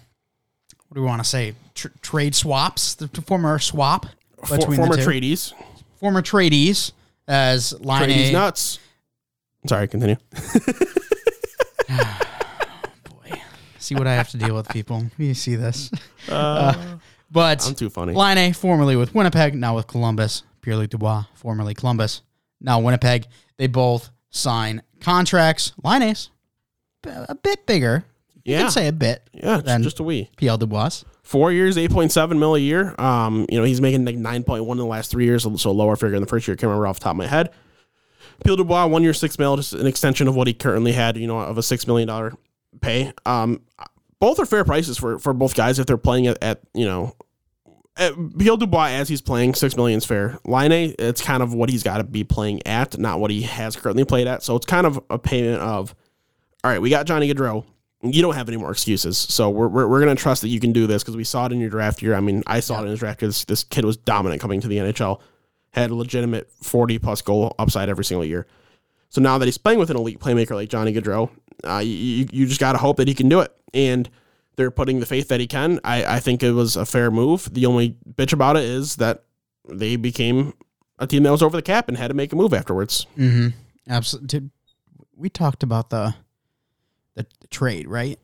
[0.89, 1.55] what do we want to say?
[1.75, 4.07] Tr- trade swaps, the former swap
[4.45, 5.09] For, former the two.
[5.11, 5.53] tradies,
[5.99, 6.93] former tradies
[7.27, 8.79] as tradies nuts.
[9.67, 10.17] Sorry, continue.
[11.89, 13.33] Boy,
[13.79, 15.07] see what I have to deal with, people.
[15.19, 15.91] You see this,
[16.29, 16.97] Uh,
[17.31, 18.13] but I'm too funny.
[18.15, 20.43] Laine formerly with Winnipeg, now with Columbus.
[20.65, 22.23] Pierre Luc Dubois, formerly Columbus,
[22.61, 23.27] now Winnipeg.
[23.59, 25.73] They both sign contracts.
[25.85, 26.31] Laine's
[27.05, 28.05] a bit bigger.
[28.45, 28.63] You Yeah.
[28.63, 29.29] can say a bit.
[29.33, 30.31] Yeah, just, than just a wee.
[30.39, 31.05] Pierre Dubois.
[31.23, 32.95] Four years, eight point seven mil a year.
[32.99, 35.71] Um, you know, he's making like nine point one in the last three years, so
[35.71, 36.57] a lower figure in the first year.
[36.57, 37.51] Can't remember off the top of my head.
[38.45, 41.17] PL Dubois, one year, six mil, just an extension of what he currently had.
[41.17, 42.33] You know, of a six million dollar
[42.81, 43.13] pay.
[43.27, 43.61] Um,
[44.19, 47.15] both are fair prices for for both guys if they're playing at, at you know.
[47.97, 50.39] At PL Dubois, as he's playing, six million is fair.
[50.45, 53.43] Line A, it's kind of what he's got to be playing at, not what he
[53.43, 54.43] has currently played at.
[54.43, 55.95] So it's kind of a payment of,
[56.65, 57.65] all right, we got Johnny Gaudreau.
[58.03, 59.17] You don't have any more excuses.
[59.17, 61.47] So we're, we're, we're going to trust that you can do this because we saw
[61.47, 62.15] it in your draft year.
[62.15, 63.29] I mean, I saw it in his draft year.
[63.29, 65.21] This, this kid was dominant coming to the NHL,
[65.73, 68.47] had a legitimate 40 plus goal upside every single year.
[69.09, 71.31] So now that he's playing with an elite playmaker like Johnny Gaudreau,
[71.63, 73.53] uh, you, you just got to hope that he can do it.
[73.73, 74.11] And
[74.57, 75.81] they're putting the faith that he can.
[75.85, 77.53] I, I think it was a fair move.
[77.53, 79.25] The only bitch about it is that
[79.69, 80.55] they became
[80.99, 83.07] a team that was over the cap and had to make a move afterwards.
[83.17, 83.49] Mm-hmm.
[83.89, 84.27] Absolutely.
[84.29, 84.51] Did,
[85.17, 86.15] We talked about the,
[87.15, 88.19] the the trade, right?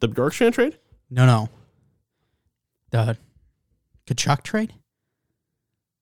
[0.00, 0.78] The Bjorkstrand trade?
[1.10, 1.48] No, no.
[2.90, 3.16] The
[4.06, 4.72] Tkachuk trade,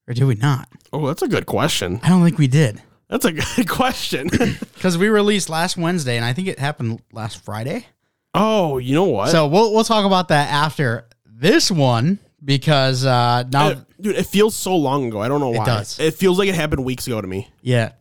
[0.06, 0.68] or did we not?
[0.92, 2.00] Oh, that's a good question.
[2.02, 4.28] I don't think we did That's a good question.
[4.74, 7.86] because we released last Wednesday, and I think it happened last Friday.
[8.34, 9.30] Oh, you know what?
[9.30, 14.26] So we'll we'll talk about that after this one because uh, now, Uh, dude, it
[14.26, 15.20] feels so long ago.
[15.20, 15.62] I don't know why.
[15.62, 15.98] It does.
[16.00, 17.48] It feels like it happened weeks ago to me.
[17.62, 17.92] yeah,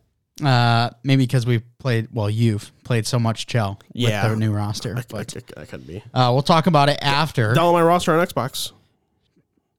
[0.44, 2.08] uh, maybe because we played.
[2.12, 4.22] Well, you've played so much Chell Yeah.
[4.24, 4.96] with the new roster.
[4.96, 6.02] I, But I, I could be.
[6.14, 7.52] uh, we'll talk about it after.
[7.54, 8.72] Download my roster on Xbox.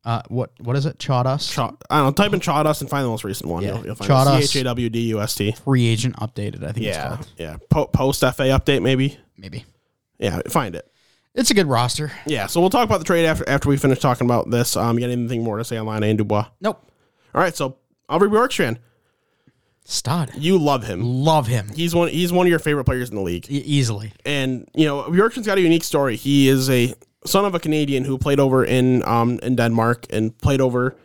[0.05, 0.97] Uh, what what is it?
[0.99, 2.11] Chawdust Chaw, I don't know.
[2.11, 3.63] Type in Chawdust and find the most recent one.
[3.63, 3.75] Yeah.
[3.75, 4.47] You'll, you'll find Chawdust.
[4.47, 5.53] C H A W D U S T.
[5.63, 6.57] free agent updated.
[6.63, 7.27] I think it's Yeah, called.
[7.37, 7.57] yeah.
[7.69, 9.17] Po- post FA update maybe.
[9.37, 9.63] Maybe
[10.23, 10.87] Yeah, find it.
[11.35, 12.11] it's a good roster.
[12.25, 14.75] Yeah, so we'll talk about the trade after after we finish talking about this.
[14.77, 16.45] Um, you got anything more to say on Laine and Dubois?
[16.61, 16.79] Nope.
[17.35, 17.77] All right, so
[18.09, 18.77] Aubrey Bjorkstrand,
[19.85, 20.31] Stud.
[20.37, 21.01] you love him.
[21.03, 22.07] Love him He's one.
[22.09, 23.45] He's one of your favorite players in the league.
[23.49, 24.13] e- easily.
[24.25, 26.15] and you know Bjorkstrand's got a unique story.
[26.15, 26.93] He is a
[27.25, 30.95] son of a Canadian who played over in um in Denmark and played over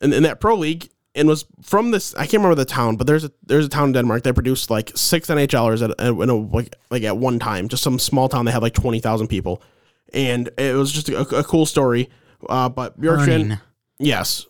[0.00, 2.14] in, in that pro league and was from this.
[2.14, 4.70] I can't remember the town, but there's a there's a town in Denmark that produced
[4.70, 7.68] like six NHLers at, at in a, like like at one time.
[7.68, 9.62] Just some small town that had like twenty thousand people,
[10.12, 12.08] and it was just a, a cool story.
[12.48, 13.60] Uh, but Bjorkstrand,
[13.98, 14.46] yes,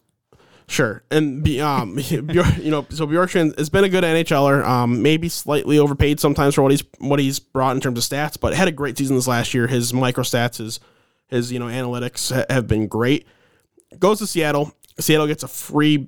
[0.68, 2.22] sure, and um, you
[2.70, 4.64] know, so Bjorkstrand has been a good NHLer.
[4.64, 8.38] Um, maybe slightly overpaid sometimes for what he's what he's brought in terms of stats,
[8.38, 9.66] but had a great season this last year.
[9.66, 10.78] His micro stats, his
[11.28, 13.26] his you know analytics ha- have been great.
[13.98, 14.72] Goes to Seattle.
[15.00, 16.06] Seattle gets a free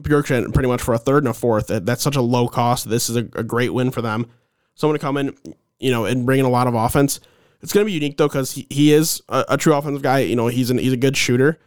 [0.00, 1.68] Bjorkstrand pretty much for a third and a fourth.
[1.68, 2.88] That's such a low cost.
[2.88, 4.30] This is a, a great win for them.
[4.74, 5.36] Someone to come in,
[5.78, 7.20] you know, and bring in a lot of offense.
[7.62, 10.20] It's going to be unique though because he, he is a, a true offensive guy.
[10.20, 11.58] You know, he's an, he's a good shooter,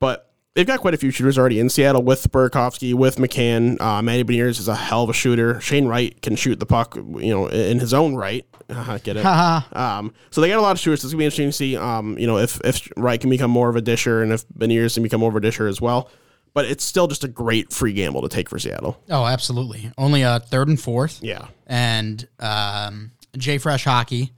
[0.00, 3.80] but they've got quite a few shooters already in Seattle with Burakovsky, with McCann.
[3.80, 5.60] Uh, Matty Beniers is a hell of a shooter.
[5.60, 8.44] Shane Wright can shoot the puck, you know, in his own right.
[9.04, 9.22] Get it?
[9.24, 11.04] um, so they got a lot of shooters.
[11.04, 13.68] It's gonna be interesting to see, um, you know, if if Wright can become more
[13.68, 16.10] of a disher and if Beniers can become more of a disher as well.
[16.54, 19.00] But it's still just a great free gamble to take for Seattle.
[19.08, 19.90] Oh, absolutely.
[19.96, 21.18] Only a third and fourth.
[21.22, 21.46] Yeah.
[21.66, 24.32] And um, J Fresh Hockey,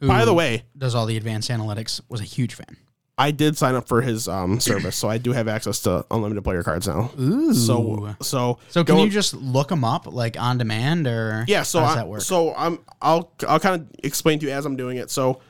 [0.00, 2.76] who By the way, does all the advanced analytics, was a huge fan.
[3.16, 6.42] I did sign up for his um, service, so I do have access to unlimited
[6.42, 7.10] player cards now.
[7.20, 7.52] Ooh.
[7.52, 11.62] So so So can go- you just look them up like on demand or Yeah,
[11.64, 12.22] so how does I, that work?
[12.22, 15.10] so I'm I'll I'll kind of explain to you as I'm doing it.
[15.10, 15.40] So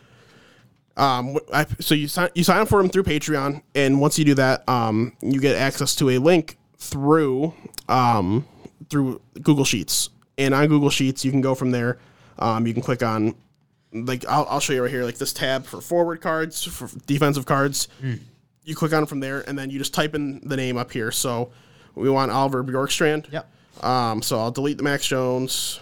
[0.96, 4.24] um I, so you sign you sign up for them through Patreon and once you
[4.24, 7.54] do that um you get access to a link through
[7.88, 8.46] um
[8.88, 10.10] through Google Sheets.
[10.36, 11.98] And on Google Sheets you can go from there
[12.38, 13.34] um you can click on
[13.92, 17.46] like I'll, I'll show you right here like this tab for forward cards for defensive
[17.46, 17.88] cards.
[18.64, 20.92] You click on it from there and then you just type in the name up
[20.92, 21.10] here.
[21.10, 21.50] So
[21.94, 23.30] we want Oliver Bjorkstrand.
[23.32, 23.50] Yep.
[23.82, 25.80] Um, so I'll delete the Max Jones.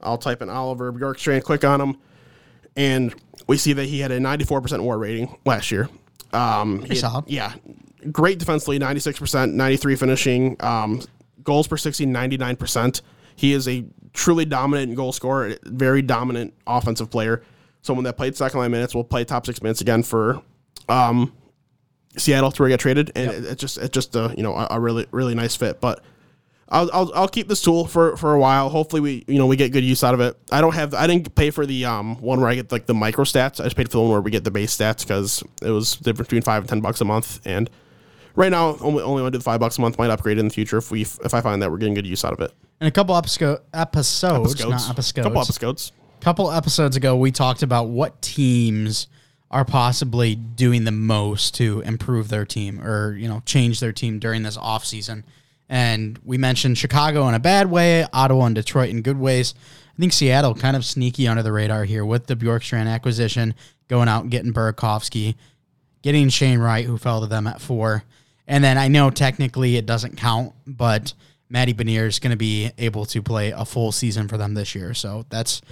[0.00, 1.98] I'll type in Oliver Bjorkstrand, click on him,
[2.76, 3.14] and
[3.50, 5.88] we see that he had a 94% WAR rating last year.
[6.32, 7.24] Um, he solid.
[7.26, 7.52] Yeah.
[8.12, 11.02] Great defensively, 96%, 93 finishing, um,
[11.42, 13.02] goals per 60, 99%.
[13.34, 17.42] He is a truly dominant goal scorer, very dominant offensive player.
[17.82, 20.40] Someone that played second line minutes will play top six minutes again for
[20.88, 21.32] um,
[22.16, 24.54] Seattle to where he got traded, and it, it's just it's just a you know
[24.54, 25.80] a, a really really nice fit.
[25.80, 26.04] But
[26.70, 28.68] I'll, I'll I'll keep this tool for for a while.
[28.68, 30.38] Hopefully we you know we get good use out of it.
[30.52, 32.94] I don't have I didn't pay for the um one where I get like the
[32.94, 33.60] micro stats.
[33.60, 35.96] I just paid for the one where we get the base stats because it was
[35.96, 37.40] different between five and ten bucks a month.
[37.44, 37.68] And
[38.36, 39.98] right now only only want to do the five bucks a month.
[39.98, 42.24] Might upgrade in the future if we if I find that we're getting good use
[42.24, 42.52] out of it.
[42.80, 45.92] In a couple episode episodes, not episodes, couple episodes.
[46.20, 49.08] couple episodes ago, we talked about what teams
[49.50, 54.20] are possibly doing the most to improve their team or you know change their team
[54.20, 55.24] during this offseason.
[55.70, 59.54] And we mentioned Chicago in a bad way, Ottawa and Detroit in good ways.
[59.96, 63.54] I think Seattle kind of sneaky under the radar here with the Bjorkstrand acquisition,
[63.86, 65.36] going out and getting Burakovsky,
[66.02, 68.02] getting Shane Wright, who fell to them at four.
[68.48, 71.14] And then I know technically it doesn't count, but
[71.48, 74.74] Matty Benier is going to be able to play a full season for them this
[74.74, 74.92] year.
[74.92, 75.62] So that's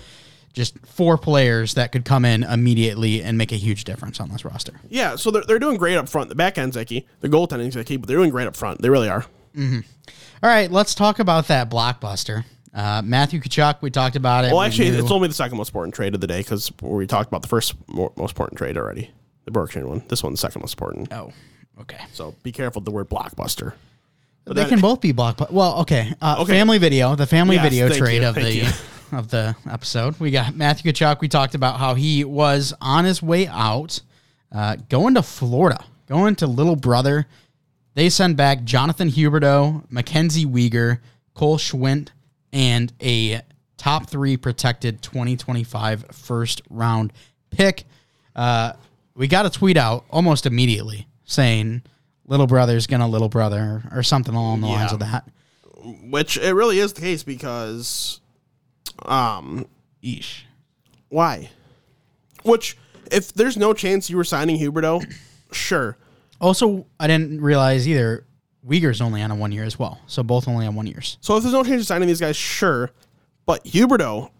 [0.52, 4.44] just four players that could come in immediately and make a huge difference on this
[4.44, 4.80] roster.
[4.88, 6.28] Yeah, so they're, they're doing great up front.
[6.28, 7.04] The back end's icky.
[7.20, 8.80] The goaltending's icky, but they're doing great up front.
[8.80, 9.26] They really are.
[9.56, 12.44] All right, let's talk about that blockbuster.
[12.74, 14.48] Uh, Matthew Tkachuk, we talked about it.
[14.52, 16.70] Well, We actually, knew- it's only the second most important trade of the day because
[16.80, 19.10] we talked about the first most important trade already,
[19.46, 20.02] the Berkshire one.
[20.08, 21.12] This one's the second most important.
[21.12, 21.32] oh,
[21.80, 21.98] okay.
[22.12, 23.72] So be careful with the word blockbuster.
[24.44, 25.50] But they that- can both be blockbuster.
[25.50, 26.14] Well, okay.
[26.22, 26.52] Uh, Okay.
[26.52, 28.68] Family video, the family Yes, video trade you, of the you.
[29.12, 30.20] of the episode.
[30.20, 31.20] We got Matthew Tkachuk.
[31.20, 34.00] We talked about how he was on his way out,
[34.52, 37.26] uh, going to Florida, going to Little Brother.
[37.98, 41.00] They send back Jonathan Huberdeau, Mackenzie Weegar,
[41.34, 42.10] Cole Schwindt,
[42.52, 43.40] and a
[43.76, 47.12] top three protected 2025 first round
[47.50, 47.86] pick.
[48.36, 48.74] Uh,
[49.16, 51.82] we got a tweet out almost immediately saying
[52.24, 55.28] little brother's gonna little brother or something along the lines of that.
[56.04, 58.20] which it really is the case because,
[59.06, 59.66] um,
[60.04, 60.42] Eesh.
[61.08, 61.50] why?
[62.44, 62.78] Which,
[63.10, 65.04] if there's no chance you were signing Huberdeau,
[65.50, 65.96] sure.
[66.40, 68.24] Also, I didn't realize either.
[68.66, 71.16] Weegar's only on a one year as well, so both only on one years.
[71.20, 72.90] So if there's no chance of signing these guys, sure.
[73.46, 74.30] But Huberdeau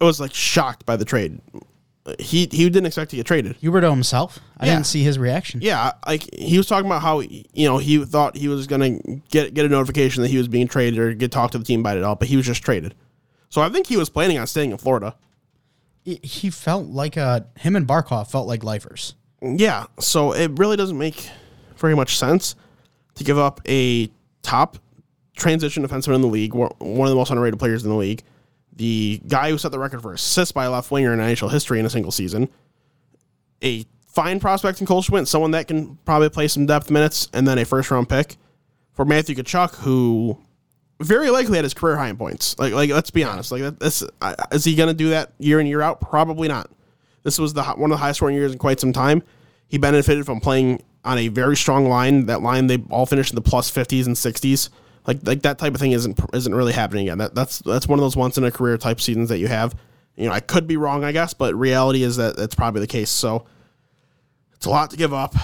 [0.00, 1.40] I was like shocked by the trade.
[2.18, 3.58] He he didn't expect to get traded.
[3.60, 4.74] Huberdeau himself, I Yeah.
[4.74, 5.60] didn't see his reaction.
[5.62, 8.98] Yeah, like he was talking about how you know he thought he was gonna
[9.30, 11.80] get get a notification that he was being traded or get talked to the team
[11.80, 12.94] about it all, but he was just traded.
[13.48, 15.14] So I think he was planning on staying in Florida.
[16.04, 19.14] He- He felt like a him and Barkov felt like lifers.
[19.42, 21.28] Yeah, so it really doesn't make
[21.76, 22.54] very much sense
[23.16, 24.10] to give up a
[24.42, 24.78] top
[25.36, 28.22] transition defenseman in the league, one of the most underrated players in the league,
[28.74, 31.80] the guy who set the record for assists by a left winger in NHL history
[31.80, 32.48] in a single season,
[33.62, 37.46] a fine prospect in Cole Schwindt, someone that can probably play some depth minutes, and
[37.46, 38.36] then a first round pick
[38.92, 40.38] for Matthew Tkachuk, who
[41.00, 42.58] very likely had his career high in points.
[42.58, 43.50] Like, like let's be honest.
[43.50, 46.00] Like, this uh, is he going to do that year in year out?
[46.00, 46.70] Probably not.
[47.22, 49.22] This was the one of the highest scoring years in quite some time.
[49.68, 52.26] He benefited from playing on a very strong line.
[52.26, 54.70] That line they all finished in the plus fifties and sixties.
[55.06, 57.18] Like like that type of thing isn't isn't really happening again.
[57.18, 59.74] That that's that's one of those once in a career type seasons that you have.
[60.16, 62.86] You know, I could be wrong, I guess, but reality is that that's probably the
[62.86, 63.08] case.
[63.08, 63.46] So
[64.52, 65.34] it's a lot to give up.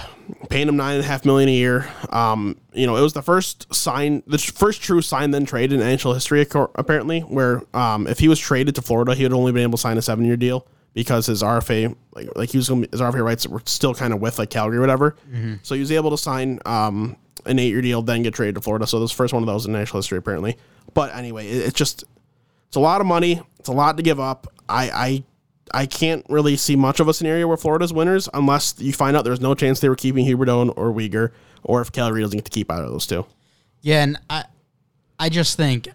[0.49, 1.89] Paying him nine and a half million a year.
[2.11, 5.79] Um, you know, it was the first sign, the first true sign then trade in
[5.79, 7.21] NHL history, apparently.
[7.21, 9.97] Where um, if he was traded to Florida, he would only been able to sign
[9.97, 10.67] a seven year deal
[10.99, 14.37] because his RFA, like like he was his RFA rights were still kind of with
[14.37, 15.15] like Calgary or whatever.
[15.31, 15.53] Mm-hmm.
[15.63, 18.61] So he was able to sign um, an eight year deal, then get traded to
[18.61, 18.85] Florida.
[18.85, 20.57] So this first one of those in national history apparently.
[20.93, 22.03] But anyway, it, it's just
[22.67, 23.41] it's a lot of money.
[23.61, 24.47] It's a lot to give up.
[24.67, 25.23] I I
[25.73, 29.23] I can't really see much of a scenario where Florida's winners unless you find out
[29.23, 31.31] there's no chance they were keeping Huberdeau or Weegar,
[31.63, 33.25] or if Calgary doesn't get to keep either of those two.
[33.79, 34.43] Yeah, and I
[35.17, 35.87] I just think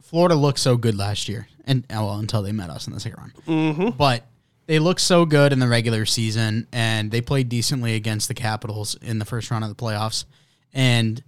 [0.00, 2.98] Florida looked so good last year, and oh, well, until they met us in the
[2.98, 3.34] second round.
[3.46, 3.90] Mm-hmm.
[3.90, 4.24] But
[4.66, 8.96] they looked so good in the regular season, and they played decently against the Capitals
[8.96, 10.24] in the first round of the playoffs.
[10.72, 11.22] And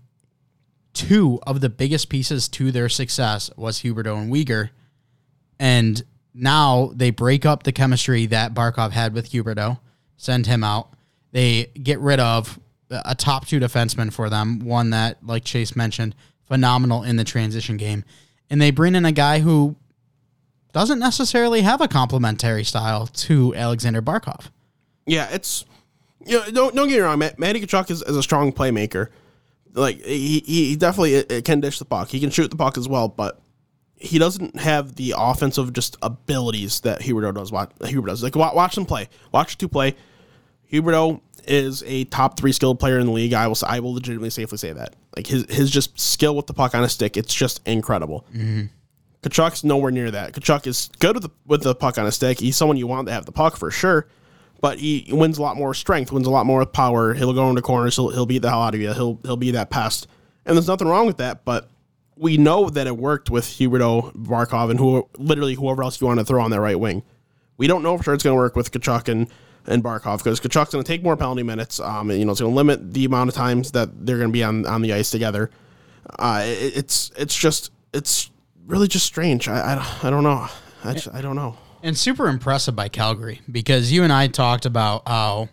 [0.94, 4.70] two of the biggest pieces to their success was Huberdeau and Weegar,
[5.58, 9.78] and now they break up the chemistry that Barkov had with Huberdeau,
[10.16, 10.94] send him out.
[11.32, 12.58] They get rid of
[12.90, 16.14] a top two defenseman for them, one that, like Chase mentioned,
[16.46, 18.04] phenomenal in the transition game
[18.50, 19.76] and they bring in a guy who
[20.72, 24.50] doesn't necessarily have a complementary style to Alexander Barkov.
[25.06, 25.64] Yeah, it's
[26.24, 29.08] you know, don't don't get me wrong, Matt, Matty Tkachuk is, is a strong playmaker.
[29.72, 32.08] Like he he definitely uh, uh, can dish the puck.
[32.08, 33.40] He can shoot the puck as well, but
[33.96, 37.52] he doesn't have the offensive just abilities that Huberdeau does.
[37.52, 38.22] Watch Huberdeau does.
[38.22, 39.08] Like watch him play.
[39.32, 39.94] Watch two play.
[40.72, 43.32] Huberdeau is a top three skilled player in the league.
[43.32, 44.96] I will I will legitimately safely say that.
[45.16, 48.26] Like his his just skill with the puck on a stick, it's just incredible.
[48.34, 48.66] Mm-hmm.
[49.22, 50.32] Tkachuk's nowhere near that.
[50.32, 52.40] Tkachuk is good with the, with the puck on a stick.
[52.40, 54.06] He's someone you want to have the puck for sure,
[54.60, 57.12] but he wins a lot more strength, wins a lot more power.
[57.14, 57.96] He'll go into corners.
[57.96, 58.92] He'll, he'll beat the hell out of you.
[58.92, 60.06] He'll he'll be that pest,
[60.46, 61.44] and there's nothing wrong with that.
[61.44, 61.68] But
[62.16, 66.18] we know that it worked with Huberdeau, Barkov, and who literally whoever else you want
[66.18, 67.02] to throw on that right wing.
[67.56, 69.28] We don't know for sure it's going to work with Tkachuk and
[69.66, 71.78] and Barkov because Tkachuk's going to take more penalty minutes.
[71.80, 74.30] Um, and, you know, it's going to limit the amount of times that they're going
[74.30, 75.50] to be on, on the ice together.
[76.18, 78.30] Uh, it, it's it's just it's
[78.70, 79.48] really just strange.
[79.48, 80.48] I, I, I don't know.
[80.84, 81.56] I, just, I don't know.
[81.82, 85.48] And super impressive by Calgary because you and I talked about how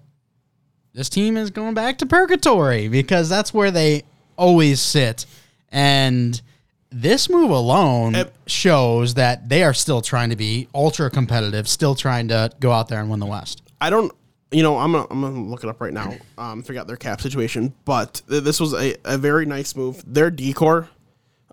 [0.94, 4.04] this team is going back to purgatory because that's where they
[4.38, 5.26] always sit.
[5.70, 6.42] And
[6.90, 11.96] this move alone it, shows that they are still trying to be ultra competitive, still
[11.96, 13.62] trying to go out there and win the West.
[13.82, 14.14] I don't.
[14.50, 16.14] You know, I'm gonna, I'm gonna look it up right now.
[16.38, 20.02] Um, figure out their cap situation, but th- this was a, a very nice move.
[20.08, 20.88] Their D-core,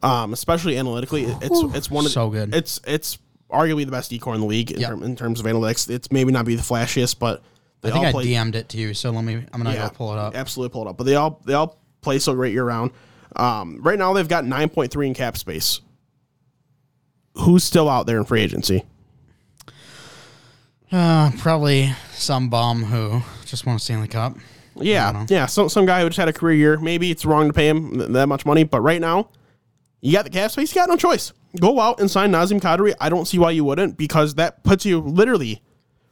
[0.02, 2.54] um, especially analytically, it's it's one of so good.
[2.54, 3.18] It's it's
[3.50, 4.90] arguably the best D-core in the league in, yep.
[4.90, 5.88] term, in terms of analytics.
[5.88, 7.42] It's maybe not be the flashiest, but
[7.82, 8.94] I think I play, DM'd it to you.
[8.94, 9.34] So let me.
[9.34, 10.34] I'm gonna yeah, go pull it up.
[10.34, 10.96] Absolutely pull it up.
[10.96, 12.90] But they all they all play so great year round.
[13.36, 15.80] Um, right now they've got 9.3 in cap space.
[17.38, 18.84] Who's still out there in free agency?
[20.92, 24.36] Uh, probably some bum who just won a Stanley Cup.
[24.76, 25.46] Yeah, yeah.
[25.46, 26.78] So, some guy who just had a career year.
[26.78, 29.30] Maybe it's wrong to pay him th- that much money, but right now,
[30.04, 30.74] you got the cap space.
[30.74, 31.32] You got no choice.
[31.58, 32.94] Go out and sign Nazem Kadri.
[33.00, 35.62] I don't see why you wouldn't, because that puts you literally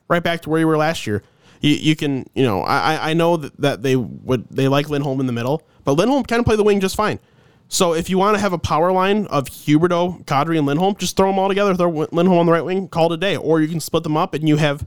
[0.08, 1.22] right back to where you were last year.
[1.60, 5.20] You, you can, you know, I I know that, that they would they like Lindholm
[5.20, 7.20] in the middle, but Lindholm can play the wing just fine.
[7.68, 11.16] So if you want to have a power line of Huberdeau, Kadri, and Lindholm, just
[11.16, 11.74] throw them all together.
[11.74, 13.36] Throw Lindholm on the right wing, call it a day.
[13.36, 14.86] Or you can split them up and you have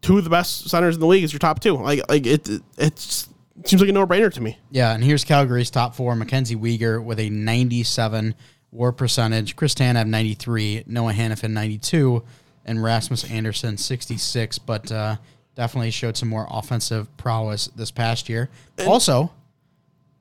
[0.00, 1.74] two of the best centers in the league as your top two.
[1.76, 2.48] Like like it
[2.78, 3.26] it
[3.64, 4.58] seems like a no brainer to me.
[4.70, 8.34] Yeah, and here's Calgary's top four: Mackenzie Weegar with a 97
[8.70, 12.22] WAR percentage, Chris Tanev 93, Noah Hanifin 92,
[12.64, 14.58] and Rasmus Andersson 66.
[14.58, 15.16] But uh,
[15.54, 18.50] definitely showed some more offensive prowess this past year.
[18.78, 19.32] And also,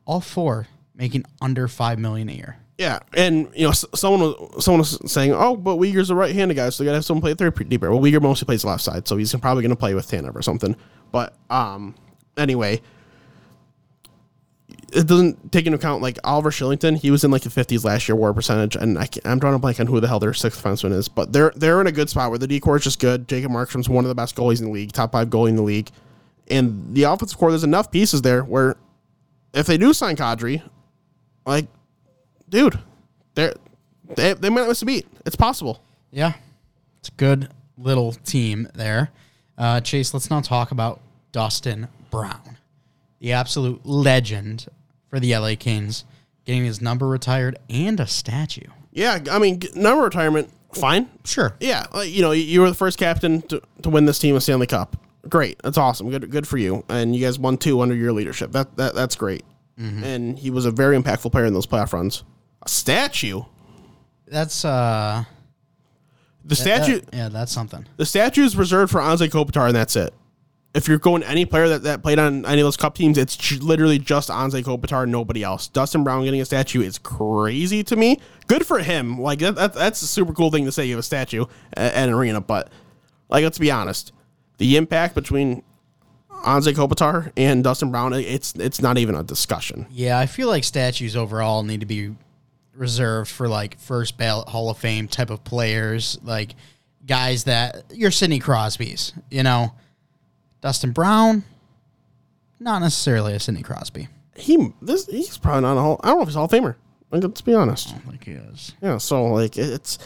[0.05, 2.57] all four making under five million a year.
[2.77, 6.69] Yeah, and you know, someone was someone was saying, "Oh, but Weegar's a right-handed guy,
[6.69, 9.15] so you gotta have someone play third deeper." Well, Weegar mostly plays left side, so
[9.15, 10.75] he's probably gonna play with Tanev or something.
[11.11, 11.95] But um,
[12.36, 12.81] anyway,
[14.95, 16.97] it doesn't take into account like Oliver Kylington.
[16.97, 19.59] He was in like the fifties last year, war percentage, and I am drawing a
[19.59, 21.07] blank on who the hell their sixth defenseman is.
[21.07, 23.27] But they're they're in a good spot where the D-core is just good.
[23.27, 25.61] Jacob Markstrom's one of the best goalies in the league, top five goalie in the
[25.61, 25.89] league,
[26.49, 27.51] and the offensive core.
[27.51, 28.75] There's enough pieces there where
[29.53, 30.61] if they do sign Kadri,
[31.45, 31.67] like,
[32.49, 32.79] dude,
[33.35, 33.55] they're,
[34.15, 35.07] they they might miss a beat.
[35.25, 35.81] It's possible.
[36.11, 36.33] Yeah,
[36.99, 39.11] it's a good little team there.
[39.57, 42.57] Uh, Chase, let's now talk about Dustin Brown,
[43.19, 44.67] the absolute legend
[45.16, 46.03] for the LA Kings,
[46.43, 48.68] getting his number retired and a statue.
[48.91, 51.09] Yeah, I mean, number retirement, fine.
[51.24, 51.55] Sure.
[51.61, 54.68] Yeah, you know, you were the first captain to, to win this team a Stanley
[54.68, 54.97] Cup.
[55.30, 56.09] Great, that's awesome.
[56.09, 56.84] Good, good for you.
[56.89, 58.51] And you guys won two under your leadership.
[58.51, 59.43] That, that that's great.
[59.78, 62.24] And he was a very impactful player in those playoff runs.
[62.61, 63.41] A statue.
[64.28, 65.24] That's uh
[66.45, 66.99] The statue.
[67.01, 67.86] that- yeah, that's something.
[67.97, 70.13] The statue is reserved for Anze Kopitar, and that's it.
[70.76, 73.59] If you're going any player that, that played on any of those cup teams, it's
[73.59, 75.69] literally just Anze Kopitar, nobody else.
[75.69, 78.19] Dustin Brown getting a statue is crazy to me.
[78.47, 79.19] Good for him.
[79.19, 80.86] Like that, that, that's a super cool thing to say.
[80.86, 82.69] You have a statue at, at an arena, but
[83.30, 84.11] like let's be honest,
[84.57, 85.63] the impact between
[86.30, 89.88] Anze Kopitar and Dustin Brown, it's it's not even a discussion.
[89.89, 92.15] Yeah, I feel like statues overall need to be
[92.73, 96.55] reserved for like first ballot Hall of Fame type of players, like
[97.05, 99.73] guys that you're Sidney Crosby's, you know.
[100.61, 101.43] Dustin Brown,
[102.59, 104.07] not necessarily a Sidney Crosby.
[104.35, 105.99] He this he's probably not a hall.
[106.03, 106.75] I don't know if he's a Hall of Famer.
[107.11, 107.93] Like, let's be honest.
[108.07, 108.73] Like he is.
[108.81, 109.99] Yeah, so like it's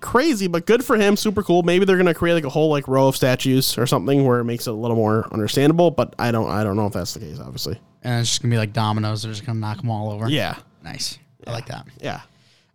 [0.00, 1.16] crazy, but good for him.
[1.16, 1.62] Super cool.
[1.62, 4.44] Maybe they're gonna create like a whole like row of statues or something where it
[4.44, 5.90] makes it a little more understandable.
[5.90, 7.40] But I don't, I don't know if that's the case.
[7.40, 7.80] Obviously.
[8.02, 9.22] And it's just gonna be like dominoes.
[9.22, 10.28] They're just gonna knock them all over.
[10.28, 10.56] Yeah.
[10.82, 11.18] nice.
[11.46, 11.86] I like that.
[12.00, 12.20] Yeah.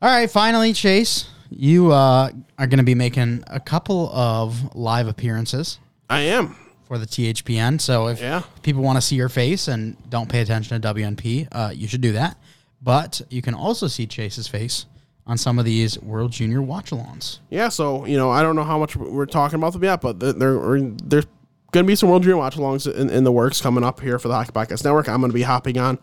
[0.01, 5.79] All right, finally, Chase, you uh, are gonna be making a couple of live appearances
[6.09, 6.55] I am.
[6.89, 7.79] For the THPN.
[7.79, 8.41] So if Yeah.
[8.63, 12.01] people want to see your face and don't pay attention to WNP, uh, you should
[12.01, 12.35] do that.
[12.81, 14.85] But you can also see Chase's face
[15.27, 17.37] on some of these World Junior watch-alongs.
[17.51, 17.69] Yeah.
[17.69, 20.33] So you know, I don't know how much we're talking about them yet, but there,
[20.33, 20.57] there
[21.03, 21.25] there's
[21.71, 24.27] gonna be some World Junior watch alongs in, in the works coming up here for
[24.27, 25.07] the Hockey Podcast Network.
[25.07, 25.99] I'm gonna be hopping on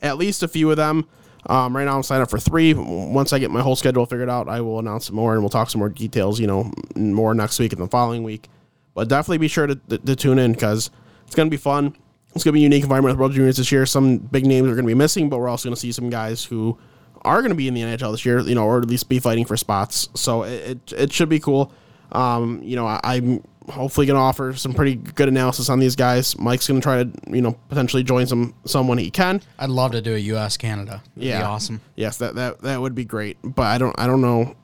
[0.00, 1.04] at least a few of them.
[1.46, 2.72] Um, right now, I'm signed up for three.
[2.74, 5.48] Once I get my whole schedule figured out, I will announce some more and we'll
[5.50, 6.40] talk some more details.
[6.40, 8.48] You know, more next week and the following week.
[8.94, 10.90] But definitely be sure to, to, to tune in because
[11.26, 11.96] it's going to be fun.
[12.34, 13.86] It's going to be a unique environment with World Juniors this year.
[13.86, 16.10] Some big names are going to be missing, but we're also going to see some
[16.10, 16.78] guys who
[17.22, 19.18] are going to be in the NHL this year, you know, or at least be
[19.18, 20.08] fighting for spots.
[20.14, 21.72] So it, it, it should be cool.
[22.12, 25.94] Um, you know, I, I'm hopefully going to offer some pretty good analysis on these
[25.96, 26.36] guys.
[26.38, 29.42] Mike's going to try to, you know, potentially join some someone he can.
[29.58, 30.56] I'd love to do a U.S.
[30.56, 31.02] Canada.
[31.14, 31.80] That'd Yeah, be awesome.
[31.94, 33.38] Yes, that that that would be great.
[33.44, 34.56] But I don't I don't know.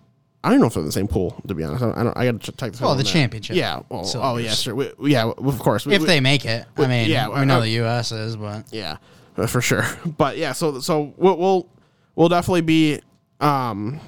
[0.47, 1.41] I don't know if they're in the same pool.
[1.49, 2.17] To be honest, I don't.
[2.17, 2.81] I, got to check this.
[2.81, 3.57] Well, out the championship.
[3.57, 3.81] Yeah.
[3.89, 4.77] Well, So oh yeah, sure.
[4.77, 5.85] We, we- yeah, of course.
[5.87, 8.13] We- If they make it, I mean, yeah, we know uh, the U.S.
[8.13, 8.99] is, but yeah,
[9.37, 9.85] uh, for sure.
[10.17, 11.69] But yeah, so so we'll we'll,
[12.15, 13.01] we'll definitely be
[13.41, 13.99] um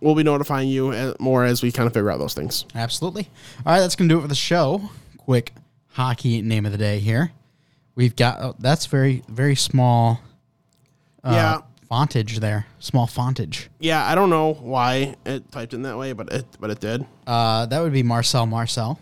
[0.00, 2.64] we'll be notifying you uh, more as we kind of figure out those things.
[2.74, 3.30] Absolutely.
[3.64, 4.90] All right, that's going to do it for the show.
[5.18, 5.52] Quick
[5.92, 7.30] hockey name of the day here.
[7.94, 10.20] We've got oh, that's very very small
[11.22, 11.60] uh, yeah.
[11.94, 12.66] Fontage there.
[12.80, 13.70] Small fontage.
[13.78, 17.06] Yeah, I don't know why it typed in that way, but it but it did.
[17.24, 18.98] Uh, that would be Marcel Marcel.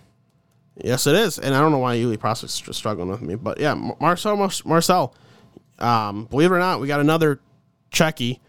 [0.77, 3.59] Yes, it is, and I don't know why Elite Prospect's just struggling with me, but
[3.59, 5.15] yeah, Marcel Mar- Marcel.
[5.79, 7.41] Um, believe it or not, we got another
[7.91, 8.41] Checky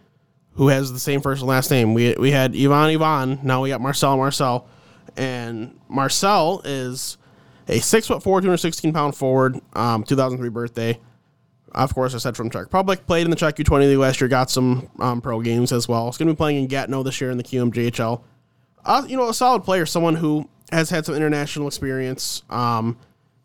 [0.56, 1.94] who has the same first and last name.
[1.94, 4.68] We we had Ivan Ivan, now we got Marcel Marcel,
[5.16, 7.18] and Marcel is
[7.70, 11.00] a six foot four, two hundred sixteen pound forward, um, two thousand three birthday.
[11.74, 13.06] Of course, I said from Czech Republic.
[13.08, 14.28] Played in the Czech U20 league last year.
[14.28, 16.08] Got some um, pro games as well.
[16.08, 18.22] It's going to be playing in Gatineau this year in the QMJHL
[18.86, 22.44] uh, you know, a solid player, someone who has had some international experience.
[22.50, 22.98] Um,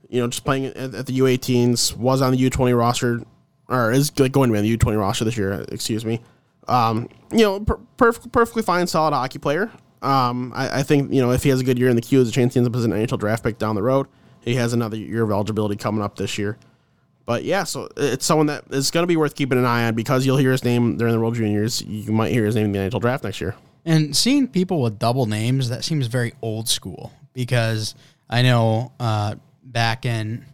[0.08, 3.20] you know, just playing at, at the U18s, was on the U20 roster,
[3.68, 5.64] or is like going to be on the U20 roster this year.
[5.70, 6.20] Excuse me.
[6.66, 9.70] Um, you know, per- perf- perfectly fine, solid hockey player.
[10.00, 12.18] Um, I, I think you know if he has a good year in the queue,
[12.18, 14.06] there's a chance he ends up as an NHL draft pick down the road.
[14.40, 16.56] He has another year of eligibility coming up this year.
[17.28, 19.94] But yeah, so it's someone that is going to be worth keeping an eye on
[19.94, 21.82] because you'll hear his name during the World Juniors.
[21.82, 23.54] You might hear his name in the NHL draft next year.
[23.84, 27.94] And seeing people with double names, that seems very old school because
[28.30, 30.46] I know uh, back in,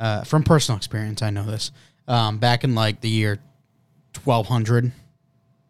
[0.00, 1.70] uh, from personal experience, I know this.
[2.08, 3.38] Um, back in like the year
[4.24, 4.90] 1200,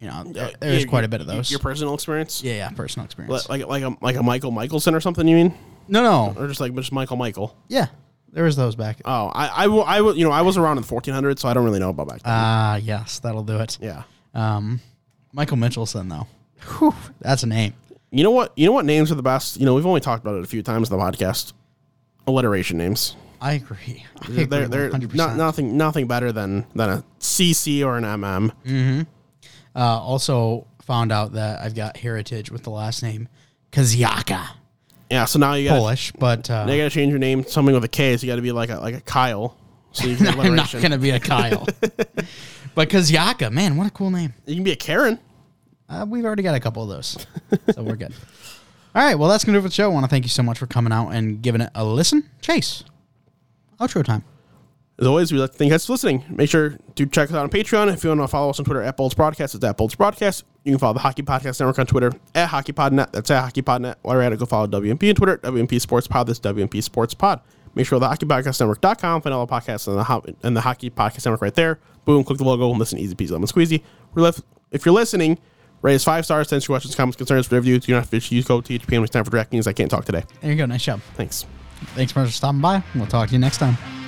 [0.01, 1.51] you know, there- there's quite a bit of those.
[1.51, 3.49] Your personal experience, yeah, yeah, personal experience.
[3.49, 5.27] like like a like a Michael Michelson or something.
[5.27, 5.55] You mean,
[5.89, 6.41] no, no.
[6.41, 7.57] or just like just Michael Michael?
[7.69, 7.87] Yeah,
[8.33, 9.01] there was those back.
[9.05, 11.55] Oh, I I will I will you know I was around in 1400, so I
[11.55, 12.33] don't really know about back then.
[12.35, 13.79] Ah, yes, that'll do it.
[13.81, 14.03] yeah.
[14.35, 14.81] Um,
[15.33, 16.27] Michael Mitchelson, though.
[16.79, 17.75] Whew, that's a name.
[18.11, 18.53] You know what?
[18.57, 19.59] You know what names are the best?
[19.59, 21.53] You know, we've only talked about it a few times in the podcast.
[22.27, 23.17] Alliteration names.
[23.41, 24.05] I agree.
[24.23, 25.15] I They're, agree they're 100%.
[25.15, 28.51] not, nothing nothing better than than a CC or an MM.
[28.65, 29.01] Hmm.
[29.75, 33.29] Uh, also found out that I've got heritage with the last name
[33.73, 34.47] Kaziaka.
[35.13, 37.51] Yeah, so now you got Polish, but uh, you got to change your name to
[37.51, 38.17] something with a K.
[38.17, 39.59] So you got to be like a like a Kyle.
[39.93, 41.67] So you can I'm not going to be a Kyle.
[42.75, 44.33] but Kaziaka, man, what a cool name.
[44.47, 45.19] you can be a Karen.
[45.87, 47.27] Uh, we've already got a couple of those,
[47.75, 48.15] so we're good.
[48.95, 49.85] All right, well, that's going to do it for the show.
[49.85, 52.31] I want to thank you so much for coming out and giving it a listen.
[52.41, 52.83] Chase,
[53.79, 54.25] outro time.
[54.99, 56.25] As always, we'd like to thank you guys for listening.
[56.29, 57.93] Make sure to check us out on Patreon.
[57.93, 60.45] If you want to follow us on Twitter at Bolts Broadcast, it's at Bolts Broadcast.
[60.65, 63.11] You can follow the Hockey Podcast Network on Twitter at HockeyPodNet.
[63.13, 63.97] That's at HockeyPodNet.
[64.03, 66.27] While you're at it, go follow WNP on Twitter, WNP Sports Pod.
[66.29, 67.41] That's WNP Sports Pod.
[67.75, 71.25] Make sure the HockeyPodcastNetwork.com, find all the podcasts and the, ho- and the Hockey Podcast
[71.25, 71.79] Network right there.
[72.05, 73.83] Boom, click the logo, and listen easy peasy, lemon squeezy.
[74.15, 75.39] We're left, if you're listening,
[75.81, 77.79] rate us five stars, send your questions, comments, concerns, for review.
[77.81, 79.67] Do not have to use code THP when it's time for DraftKings.
[79.67, 80.23] I can't talk today.
[80.43, 80.67] There you go.
[80.67, 81.01] Nice job.
[81.15, 81.47] Thanks.
[81.95, 82.83] Thanks much for stopping by.
[82.95, 84.02] We'll talk to you next time.